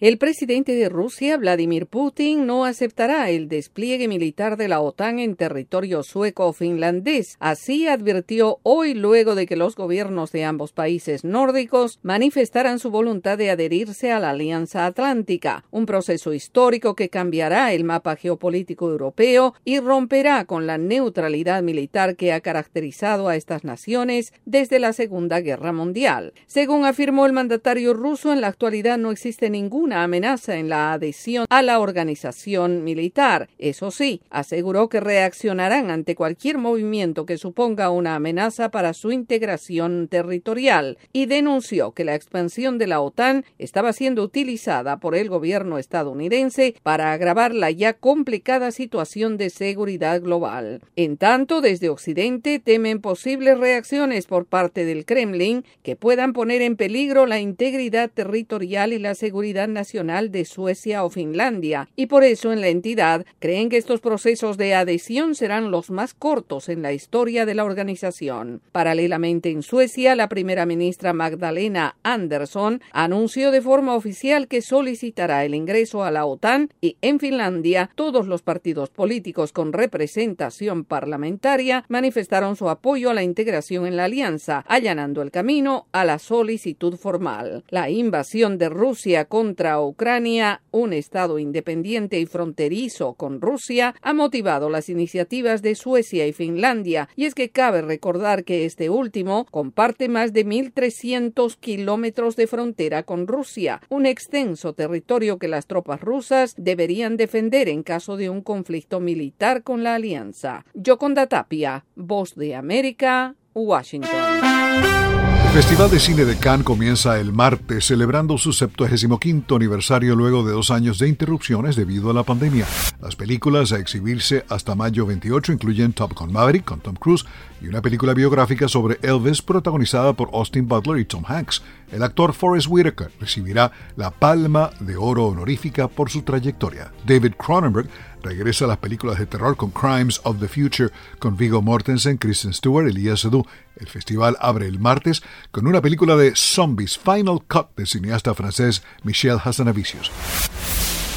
El 0.00 0.16
presidente 0.16 0.74
de 0.74 0.88
Rusia, 0.88 1.36
Vladimir 1.36 1.86
Putin, 1.86 2.46
no 2.46 2.64
aceptará 2.64 3.28
el 3.28 3.48
despliegue 3.48 4.08
militar 4.08 4.56
de 4.56 4.66
la 4.66 4.80
OTAN 4.80 5.18
en 5.18 5.36
territorio 5.36 6.02
sueco-finlandés. 6.02 7.36
Así 7.38 7.86
advirtió 7.86 8.60
hoy 8.62 8.94
luego 8.94 9.34
de 9.34 9.44
que 9.44 9.56
los 9.56 9.76
gobiernos 9.76 10.32
de 10.32 10.46
ambos 10.46 10.72
países 10.72 11.22
nórdicos 11.22 11.98
manifestaran 12.02 12.78
su 12.78 12.90
voluntad 12.90 13.36
de 13.36 13.50
adherirse 13.50 14.10
a 14.10 14.20
la 14.20 14.30
Alianza 14.30 14.86
Atlántica, 14.86 15.66
un 15.70 15.84
proceso 15.84 16.32
histórico 16.32 16.94
que 16.94 17.10
cambiará 17.10 17.74
el 17.74 17.84
mapa 17.84 18.16
geopolítico 18.16 18.90
europeo 18.90 19.52
y 19.66 19.80
romperá 19.80 20.46
con 20.46 20.66
la 20.66 20.78
neutralidad 20.78 21.62
militar 21.62 22.16
que 22.16 22.32
ha 22.32 22.40
caracterizado 22.40 23.28
a 23.28 23.36
estas 23.36 23.64
naciones 23.64 24.32
desde 24.46 24.78
la 24.78 24.94
Segunda 24.94 25.42
Guerra 25.42 25.74
Mundial. 25.74 26.32
Según 26.46 26.86
afirmó 26.86 27.26
el 27.26 27.34
mandatario 27.34 27.92
ruso, 27.92 28.32
en 28.32 28.40
la 28.40 28.46
actualidad 28.46 28.96
no 28.96 29.10
existe 29.10 29.50
ninguna 29.50 29.89
amenaza 29.92 30.56
en 30.56 30.68
la 30.68 30.92
adhesión 30.92 31.46
a 31.50 31.62
la 31.62 31.80
organización 31.80 32.84
militar. 32.84 33.48
Eso 33.58 33.90
sí, 33.90 34.22
aseguró 34.30 34.88
que 34.88 35.00
reaccionarán 35.00 35.90
ante 35.90 36.14
cualquier 36.14 36.58
movimiento 36.58 37.26
que 37.26 37.38
suponga 37.38 37.90
una 37.90 38.14
amenaza 38.14 38.70
para 38.70 38.94
su 38.94 39.12
integración 39.12 40.08
territorial 40.08 40.98
y 41.12 41.26
denunció 41.26 41.92
que 41.92 42.04
la 42.04 42.14
expansión 42.14 42.78
de 42.78 42.86
la 42.86 43.00
OTAN 43.00 43.44
estaba 43.58 43.92
siendo 43.92 44.22
utilizada 44.22 44.98
por 44.98 45.14
el 45.14 45.28
gobierno 45.28 45.78
estadounidense 45.78 46.74
para 46.82 47.12
agravar 47.12 47.54
la 47.54 47.70
ya 47.70 47.94
complicada 47.94 48.70
situación 48.70 49.36
de 49.36 49.50
seguridad 49.50 50.20
global. 50.20 50.82
En 50.96 51.16
tanto, 51.16 51.60
desde 51.60 51.88
Occidente 51.88 52.58
temen 52.58 53.00
posibles 53.00 53.58
reacciones 53.58 54.26
por 54.26 54.46
parte 54.46 54.84
del 54.84 55.04
Kremlin 55.04 55.64
que 55.82 55.96
puedan 55.96 56.32
poner 56.32 56.62
en 56.62 56.76
peligro 56.76 57.26
la 57.26 57.40
integridad 57.40 58.10
territorial 58.10 58.92
y 58.92 58.98
la 58.98 59.14
seguridad 59.14 59.68
nacional 59.68 59.79
nacional 59.80 60.30
de 60.30 60.44
Suecia 60.44 61.04
o 61.04 61.08
Finlandia, 61.08 61.88
y 61.96 62.04
por 62.04 62.22
eso 62.22 62.52
en 62.52 62.60
la 62.60 62.68
entidad 62.68 63.24
creen 63.38 63.70
que 63.70 63.78
estos 63.78 64.00
procesos 64.00 64.58
de 64.58 64.74
adhesión 64.74 65.34
serán 65.34 65.70
los 65.70 65.90
más 65.90 66.12
cortos 66.12 66.68
en 66.68 66.82
la 66.82 66.92
historia 66.92 67.46
de 67.46 67.54
la 67.54 67.64
organización. 67.64 68.60
Paralelamente 68.72 69.50
en 69.50 69.62
Suecia, 69.62 70.14
la 70.14 70.28
primera 70.28 70.66
ministra 70.66 71.14
Magdalena 71.14 71.96
Andersson 72.02 72.82
anunció 72.92 73.50
de 73.50 73.62
forma 73.62 73.94
oficial 73.94 74.48
que 74.48 74.60
solicitará 74.60 75.46
el 75.46 75.54
ingreso 75.54 76.04
a 76.04 76.10
la 76.10 76.26
OTAN 76.26 76.68
y 76.82 76.96
en 77.00 77.18
Finlandia 77.18 77.90
todos 77.94 78.26
los 78.26 78.42
partidos 78.42 78.90
políticos 78.90 79.52
con 79.52 79.72
representación 79.72 80.84
parlamentaria 80.84 81.84
manifestaron 81.88 82.54
su 82.56 82.68
apoyo 82.68 83.08
a 83.08 83.14
la 83.14 83.22
integración 83.22 83.86
en 83.86 83.96
la 83.96 84.04
alianza, 84.04 84.62
allanando 84.68 85.22
el 85.22 85.30
camino 85.30 85.86
a 85.92 86.04
la 86.04 86.18
solicitud 86.18 86.96
formal. 86.96 87.64
La 87.70 87.88
invasión 87.88 88.58
de 88.58 88.68
Rusia 88.68 89.24
contra 89.24 89.69
Ucrania, 89.78 90.62
un 90.70 90.94
Estado 90.94 91.38
independiente 91.38 92.18
y 92.18 92.24
fronterizo 92.24 93.12
con 93.14 93.40
Rusia, 93.40 93.94
ha 94.00 94.14
motivado 94.14 94.70
las 94.70 94.88
iniciativas 94.88 95.60
de 95.60 95.74
Suecia 95.74 96.26
y 96.26 96.32
Finlandia, 96.32 97.08
y 97.14 97.26
es 97.26 97.34
que 97.34 97.50
cabe 97.50 97.82
recordar 97.82 98.44
que 98.44 98.64
este 98.64 98.88
último 98.88 99.46
comparte 99.50 100.08
más 100.08 100.32
de 100.32 100.46
1.300 100.46 101.56
kilómetros 101.56 102.36
de 102.36 102.46
frontera 102.46 103.02
con 103.02 103.26
Rusia, 103.26 103.80
un 103.88 104.06
extenso 104.06 104.72
territorio 104.72 105.38
que 105.38 105.48
las 105.48 105.66
tropas 105.66 106.00
rusas 106.00 106.54
deberían 106.56 107.16
defender 107.16 107.68
en 107.68 107.82
caso 107.82 108.16
de 108.16 108.30
un 108.30 108.40
conflicto 108.40 109.00
militar 109.00 109.62
con 109.62 109.84
la 109.84 109.94
alianza. 109.94 110.64
Yoconda 110.74 111.26
Tapia, 111.26 111.84
Voz 111.94 112.34
de 112.34 112.54
América, 112.54 113.36
Washington. 113.54 115.09
Festival 115.52 115.90
de 115.90 115.98
Cine 115.98 116.24
de 116.24 116.36
Cannes 116.36 116.64
comienza 116.64 117.18
el 117.18 117.32
martes, 117.32 117.86
celebrando 117.86 118.38
su 118.38 118.52
75 118.52 119.56
aniversario 119.56 120.14
luego 120.14 120.44
de 120.44 120.52
dos 120.52 120.70
años 120.70 121.00
de 121.00 121.08
interrupciones 121.08 121.74
debido 121.74 122.08
a 122.08 122.14
la 122.14 122.22
pandemia. 122.22 122.66
Las 123.02 123.16
películas 123.16 123.72
a 123.72 123.78
exhibirse 123.78 124.44
hasta 124.48 124.76
mayo 124.76 125.06
28 125.06 125.52
incluyen 125.52 125.92
Top 125.92 126.14
Gun 126.14 126.32
Maverick 126.32 126.64
con 126.64 126.78
Tom 126.78 126.94
Cruise 126.94 127.26
y 127.60 127.66
una 127.66 127.82
película 127.82 128.14
biográfica 128.14 128.68
sobre 128.68 129.00
Elvis 129.02 129.42
protagonizada 129.42 130.12
por 130.12 130.30
Austin 130.32 130.68
Butler 130.68 130.98
y 130.98 131.04
Tom 131.04 131.24
Hanks. 131.26 131.62
El 131.90 132.04
actor 132.04 132.32
Forrest 132.32 132.68
Whitaker 132.70 133.10
recibirá 133.18 133.72
la 133.96 134.12
Palma 134.12 134.70
de 134.78 134.96
Oro 134.96 135.26
honorífica 135.26 135.88
por 135.88 136.10
su 136.10 136.22
trayectoria. 136.22 136.92
David 137.04 137.32
Cronenberg 137.34 137.88
regresa 138.22 138.64
a 138.64 138.68
las 138.68 138.78
películas 138.78 139.18
de 139.18 139.26
terror 139.26 139.56
con 139.56 139.70
Crimes 139.70 140.20
of 140.24 140.38
the 140.38 140.48
Future 140.48 140.90
con 141.18 141.36
Viggo 141.36 141.62
Mortensen, 141.62 142.18
Kristen 142.18 142.52
Stewart 142.52 142.88
Elia 142.88 143.16
Seydoux. 143.16 143.46
El 143.76 143.88
festival 143.88 144.36
abre 144.40 144.66
el 144.66 144.78
martes 144.78 145.22
con 145.50 145.66
una 145.66 145.80
película 145.80 146.16
de 146.16 146.34
zombies, 146.36 146.98
Final 146.98 147.42
Cut, 147.48 147.74
del 147.76 147.86
cineasta 147.86 148.34
francés 148.34 148.82
Michel 149.02 149.38
Hassanavicius. 149.42 150.10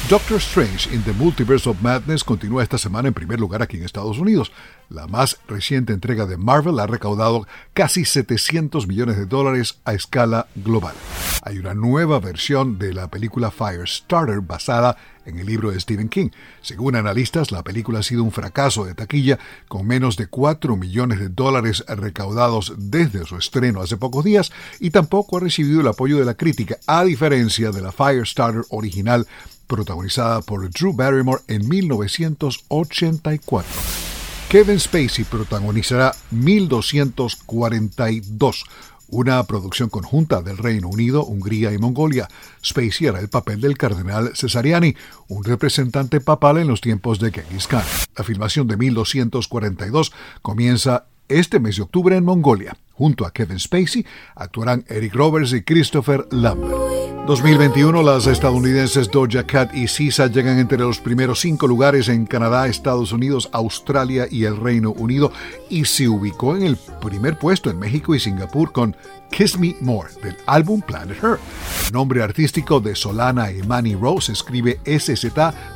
Doctor 0.08 0.36
Strange 0.36 0.94
in 0.94 1.02
the 1.04 1.14
Multiverse 1.14 1.66
of 1.66 1.80
Madness 1.80 2.22
continúa 2.22 2.62
esta 2.62 2.76
semana 2.76 3.08
en 3.08 3.14
primer 3.14 3.40
lugar 3.40 3.62
aquí 3.62 3.78
en 3.78 3.84
Estados 3.84 4.18
Unidos. 4.18 4.52
La 4.88 5.06
más 5.06 5.38
reciente 5.48 5.92
entrega 5.92 6.26
de 6.26 6.36
Marvel 6.36 6.78
ha 6.78 6.86
recaudado 6.86 7.46
casi 7.72 8.04
700 8.04 8.86
millones 8.86 9.16
de 9.16 9.26
dólares 9.26 9.80
a 9.84 9.94
escala 9.94 10.46
global. 10.54 10.94
Hay 11.42 11.58
una 11.58 11.74
nueva 11.74 12.20
versión 12.20 12.78
de 12.78 12.94
la 12.94 13.08
película 13.08 13.50
Firestarter 13.50 14.40
basada 14.40 14.96
en 15.26 15.38
el 15.38 15.46
libro 15.46 15.70
de 15.70 15.80
Stephen 15.80 16.08
King. 16.08 16.30
Según 16.62 16.96
analistas, 16.96 17.50
la 17.50 17.62
película 17.62 18.00
ha 18.00 18.02
sido 18.02 18.22
un 18.22 18.32
fracaso 18.32 18.84
de 18.84 18.94
taquilla 18.94 19.38
con 19.68 19.86
menos 19.86 20.16
de 20.16 20.26
4 20.26 20.76
millones 20.76 21.18
de 21.18 21.28
dólares 21.28 21.84
recaudados 21.86 22.74
desde 22.76 23.24
su 23.26 23.36
estreno 23.36 23.80
hace 23.80 23.96
pocos 23.96 24.24
días 24.24 24.52
y 24.80 24.90
tampoco 24.90 25.36
ha 25.36 25.40
recibido 25.40 25.80
el 25.80 25.88
apoyo 25.88 26.18
de 26.18 26.24
la 26.24 26.34
crítica, 26.34 26.78
a 26.86 27.04
diferencia 27.04 27.70
de 27.70 27.82
la 27.82 27.92
Firestarter 27.92 28.64
original 28.70 29.26
protagonizada 29.66 30.42
por 30.42 30.68
Drew 30.70 30.92
Barrymore 30.92 31.42
en 31.48 31.68
1984. 31.68 34.13
Kevin 34.54 34.78
Spacey 34.78 35.24
protagonizará 35.24 36.14
1242, 36.30 38.64
una 39.08 39.42
producción 39.42 39.88
conjunta 39.88 40.42
del 40.42 40.58
Reino 40.58 40.88
Unido, 40.88 41.24
Hungría 41.24 41.72
y 41.72 41.78
Mongolia. 41.78 42.28
Spacey 42.64 43.08
hará 43.08 43.18
el 43.18 43.28
papel 43.28 43.60
del 43.60 43.76
cardenal 43.76 44.30
Cesariani, 44.36 44.94
un 45.26 45.42
representante 45.42 46.20
papal 46.20 46.58
en 46.58 46.68
los 46.68 46.80
tiempos 46.80 47.18
de 47.18 47.32
Genghis 47.32 47.66
Khan. 47.66 47.82
La 48.16 48.22
filmación 48.22 48.68
de 48.68 48.76
1242 48.76 50.12
comienza 50.40 51.06
este 51.28 51.58
mes 51.58 51.74
de 51.74 51.82
octubre 51.82 52.16
en 52.16 52.24
Mongolia. 52.24 52.76
Junto 52.92 53.26
a 53.26 53.32
Kevin 53.32 53.58
Spacey 53.58 54.06
actuarán 54.36 54.84
Eric 54.86 55.16
Roberts 55.16 55.52
y 55.52 55.62
Christopher 55.62 56.28
Lambert. 56.30 56.83
2021, 57.26 58.02
las 58.02 58.26
estadounidenses 58.26 59.10
Doja 59.10 59.46
Cat 59.46 59.74
y 59.74 59.88
Sisa 59.88 60.26
llegan 60.26 60.58
entre 60.58 60.76
los 60.76 60.98
primeros 60.98 61.40
cinco 61.40 61.66
lugares 61.66 62.10
en 62.10 62.26
Canadá, 62.26 62.66
Estados 62.66 63.12
Unidos, 63.12 63.48
Australia 63.52 64.26
y 64.30 64.44
el 64.44 64.58
Reino 64.58 64.92
Unido 64.92 65.32
y 65.70 65.86
se 65.86 66.06
ubicó 66.06 66.54
en 66.54 66.64
el 66.64 66.76
primer 66.76 67.38
puesto 67.38 67.70
en 67.70 67.78
México 67.78 68.14
y 68.14 68.20
Singapur 68.20 68.72
con 68.72 68.94
Kiss 69.30 69.58
Me 69.58 69.74
More 69.80 70.10
del 70.22 70.36
álbum 70.44 70.82
Planet 70.82 71.16
Her. 71.22 71.38
El 71.86 71.92
nombre 71.94 72.22
artístico 72.22 72.78
de 72.78 72.94
Solana 72.94 73.50
y 73.50 73.62
Manny 73.62 73.94
Rose 73.94 74.32
escribe 74.32 74.80
SZ 74.84 75.24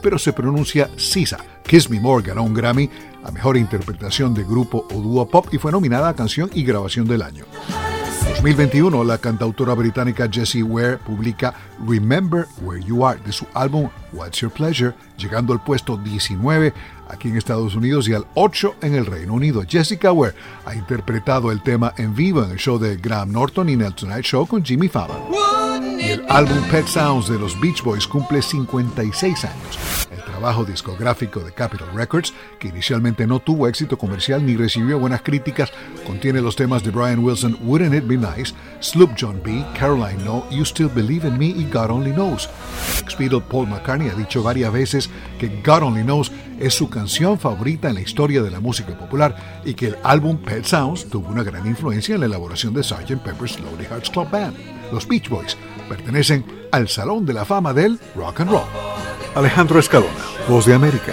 pero 0.03 0.18
se 0.18 0.34
pronuncia 0.34 0.90
Sisa. 0.99 1.38
Kiss 1.66 1.88
Me 1.88 1.99
More 1.99 2.26
ganó 2.26 2.42
un 2.42 2.53
Grammy 2.53 2.90
a 3.24 3.30
Mejor 3.30 3.57
Interpretación 3.57 4.34
de 4.34 4.44
Grupo 4.44 4.86
o 4.90 5.01
Dúo 5.01 5.26
Pop 5.26 5.46
y 5.51 5.57
fue 5.57 5.72
nominada 5.72 6.11
a 6.11 6.14
Canción 6.14 6.51
y 6.53 6.62
Grabación 6.62 7.07
del 7.07 7.22
Año. 7.22 7.46
2021, 8.24 9.04
la 9.04 9.18
cantautora 9.18 9.74
británica 9.74 10.28
Jessie 10.30 10.62
Ware 10.62 10.98
publica 10.98 11.54
Remember 11.86 12.46
Where 12.62 12.82
You 12.82 13.04
Are 13.04 13.20
de 13.24 13.32
su 13.32 13.46
álbum 13.54 13.88
What's 14.12 14.40
Your 14.40 14.52
Pleasure, 14.52 14.94
llegando 15.16 15.52
al 15.52 15.62
puesto 15.62 15.96
19 15.96 16.72
aquí 17.08 17.28
en 17.28 17.36
Estados 17.36 17.74
Unidos 17.74 18.08
y 18.08 18.14
al 18.14 18.26
8 18.34 18.76
en 18.82 18.94
el 18.94 19.06
Reino 19.06 19.34
Unido. 19.34 19.62
Jessica 19.68 20.12
Ware 20.12 20.34
ha 20.64 20.74
interpretado 20.74 21.50
el 21.50 21.62
tema 21.62 21.94
en 21.96 22.14
vivo 22.14 22.44
en 22.44 22.50
el 22.50 22.58
show 22.58 22.78
de 22.78 22.96
Graham 22.96 23.32
Norton 23.32 23.68
y 23.68 23.72
en 23.72 23.82
el 23.82 23.94
Tonight 23.94 24.24
Show 24.24 24.46
con 24.46 24.64
Jimmy 24.64 24.88
Fallon. 24.88 25.47
El 26.29 26.37
álbum 26.37 26.62
Pet 26.70 26.87
Sounds 26.87 27.29
de 27.29 27.39
los 27.39 27.59
Beach 27.61 27.83
Boys 27.83 28.07
cumple 28.07 28.43
56 28.43 29.45
años 29.45 29.99
trabajo 30.39 30.64
discográfico 30.64 31.41
de 31.41 31.51
Capitol 31.51 31.89
Records, 31.93 32.33
que 32.61 32.68
inicialmente 32.68 33.26
no 33.26 33.41
tuvo 33.41 33.66
éxito 33.66 33.99
comercial 33.99 34.47
ni 34.47 34.57
recibió 34.57 34.97
buenas 34.97 35.22
críticas, 35.22 35.72
contiene 36.07 36.41
los 36.41 36.55
temas 36.55 36.85
de 36.85 36.93
Brian 36.93 37.18
Wilson, 37.18 37.59
Wouldn't 37.62 37.93
It 37.93 38.07
Be 38.07 38.16
Nice, 38.16 38.55
Sloop 38.79 39.11
John 39.18 39.41
B., 39.45 39.64
Caroline 39.76 40.22
No, 40.24 40.49
You 40.49 40.64
Still 40.64 40.91
Believe 40.95 41.26
in 41.26 41.39
Me 41.39 41.47
y 41.47 41.68
God 41.72 41.91
Only 41.91 42.12
Knows. 42.12 42.49
ex 43.03 43.16
Paul 43.51 43.66
McCartney 43.66 44.11
ha 44.11 44.14
dicho 44.14 44.41
varias 44.41 44.72
veces 44.72 45.11
que 45.41 45.61
God 45.64 45.83
Only 45.83 46.05
Knows 46.05 46.31
es 46.61 46.72
su 46.72 46.89
canción 46.89 47.37
favorita 47.41 47.89
en 47.89 47.95
la 47.95 48.01
historia 48.01 48.41
de 48.41 48.53
la 48.53 48.61
música 48.61 48.97
popular 48.97 49.61
y 49.64 49.74
que 49.74 49.89
el 49.89 49.97
álbum 50.05 50.37
Pet 50.39 50.64
Sounds 50.64 51.09
tuvo 51.11 51.31
una 51.31 51.43
gran 51.43 51.66
influencia 51.66 52.14
en 52.14 52.20
la 52.20 52.26
elaboración 52.26 52.72
de 52.74 52.85
Sgt. 52.85 53.24
Pepper's 53.24 53.59
Lonely 53.59 53.87
Hearts 53.87 54.09
Club 54.09 54.31
Band. 54.31 54.78
Los 54.93 55.07
Beach 55.07 55.28
Boys 55.28 55.57
pertenecen 55.89 56.45
al 56.72 56.89
Salón 56.89 57.26
de 57.26 57.34
la 57.34 57.45
Fama 57.45 57.72
del 57.72 57.99
Rock 58.14 58.41
and 58.41 58.51
Roll. 58.51 58.66
Alejandro 59.34 59.78
Escalona, 59.78 60.12
Voz 60.49 60.66
de 60.66 60.74
América. 60.74 61.12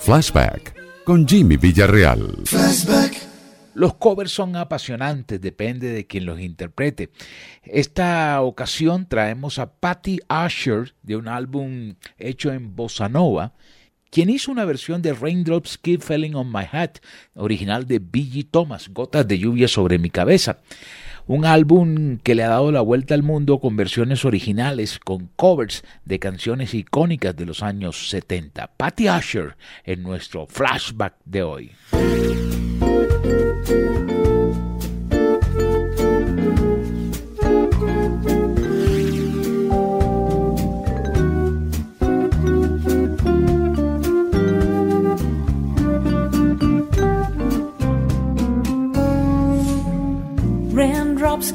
Flashback 0.00 0.74
con 1.04 1.28
Jimmy 1.28 1.56
Villarreal. 1.56 2.34
Los 3.74 3.94
covers 3.94 4.32
son 4.32 4.56
apasionantes, 4.56 5.40
depende 5.40 5.92
de 5.92 6.06
quien 6.06 6.26
los 6.26 6.40
interprete. 6.40 7.10
Esta 7.62 8.40
ocasión 8.40 9.06
traemos 9.06 9.58
a 9.58 9.70
Patty 9.70 10.18
Asher 10.28 10.94
de 11.02 11.16
un 11.16 11.28
álbum 11.28 11.94
hecho 12.18 12.50
en 12.52 12.74
bossa 12.74 13.08
nova 13.08 13.52
quien 14.10 14.30
hizo 14.30 14.50
una 14.50 14.64
versión 14.64 15.02
de 15.02 15.12
Raindrops 15.12 15.78
Keep 15.78 16.02
Falling 16.02 16.34
on 16.34 16.50
My 16.50 16.64
Hat, 16.70 16.98
original 17.34 17.86
de 17.86 17.98
B.G. 17.98 18.48
Thomas, 18.50 18.88
Gotas 18.88 19.26
de 19.26 19.38
lluvia 19.38 19.68
sobre 19.68 19.98
mi 19.98 20.10
cabeza. 20.10 20.58
Un 21.26 21.44
álbum 21.44 22.18
que 22.22 22.34
le 22.34 22.42
ha 22.42 22.48
dado 22.48 22.72
la 22.72 22.80
vuelta 22.80 23.14
al 23.14 23.22
mundo 23.22 23.60
con 23.60 23.76
versiones 23.76 24.24
originales, 24.24 24.98
con 24.98 25.28
covers 25.36 25.84
de 26.06 26.18
canciones 26.18 26.72
icónicas 26.72 27.36
de 27.36 27.44
los 27.44 27.62
años 27.62 28.08
70. 28.08 28.72
Patty 28.78 29.08
Asher 29.08 29.56
en 29.84 30.02
nuestro 30.02 30.46
flashback 30.46 31.14
de 31.26 31.42
hoy. 31.42 31.72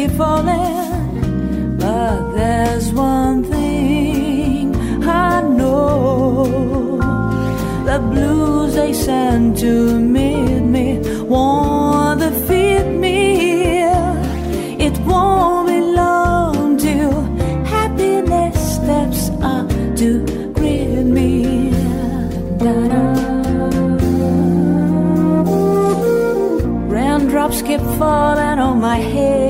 keep 0.00 0.16
falling. 0.16 1.76
But 1.78 2.32
there's 2.32 2.88
one 2.92 3.44
thing 3.44 4.74
I 5.04 5.42
know 5.42 6.98
the 7.84 7.98
blues 8.12 8.74
they 8.74 8.92
send 8.92 9.58
to 9.58 9.72
meet 10.00 10.62
me 10.76 10.88
won't 11.32 12.20
defeat 12.20 12.86
me. 13.04 13.82
It 14.86 14.96
won't 15.08 15.68
be 15.68 15.80
long 16.02 16.78
till 16.78 17.12
happiness 17.76 18.56
steps 18.76 19.22
up 19.54 19.68
to 20.00 20.08
greet 20.56 21.04
me. 21.16 21.30
Raindrops 26.94 27.62
keep 27.62 27.80
falling 27.98 28.58
on 28.58 28.80
my 28.80 28.98
head, 29.14 29.49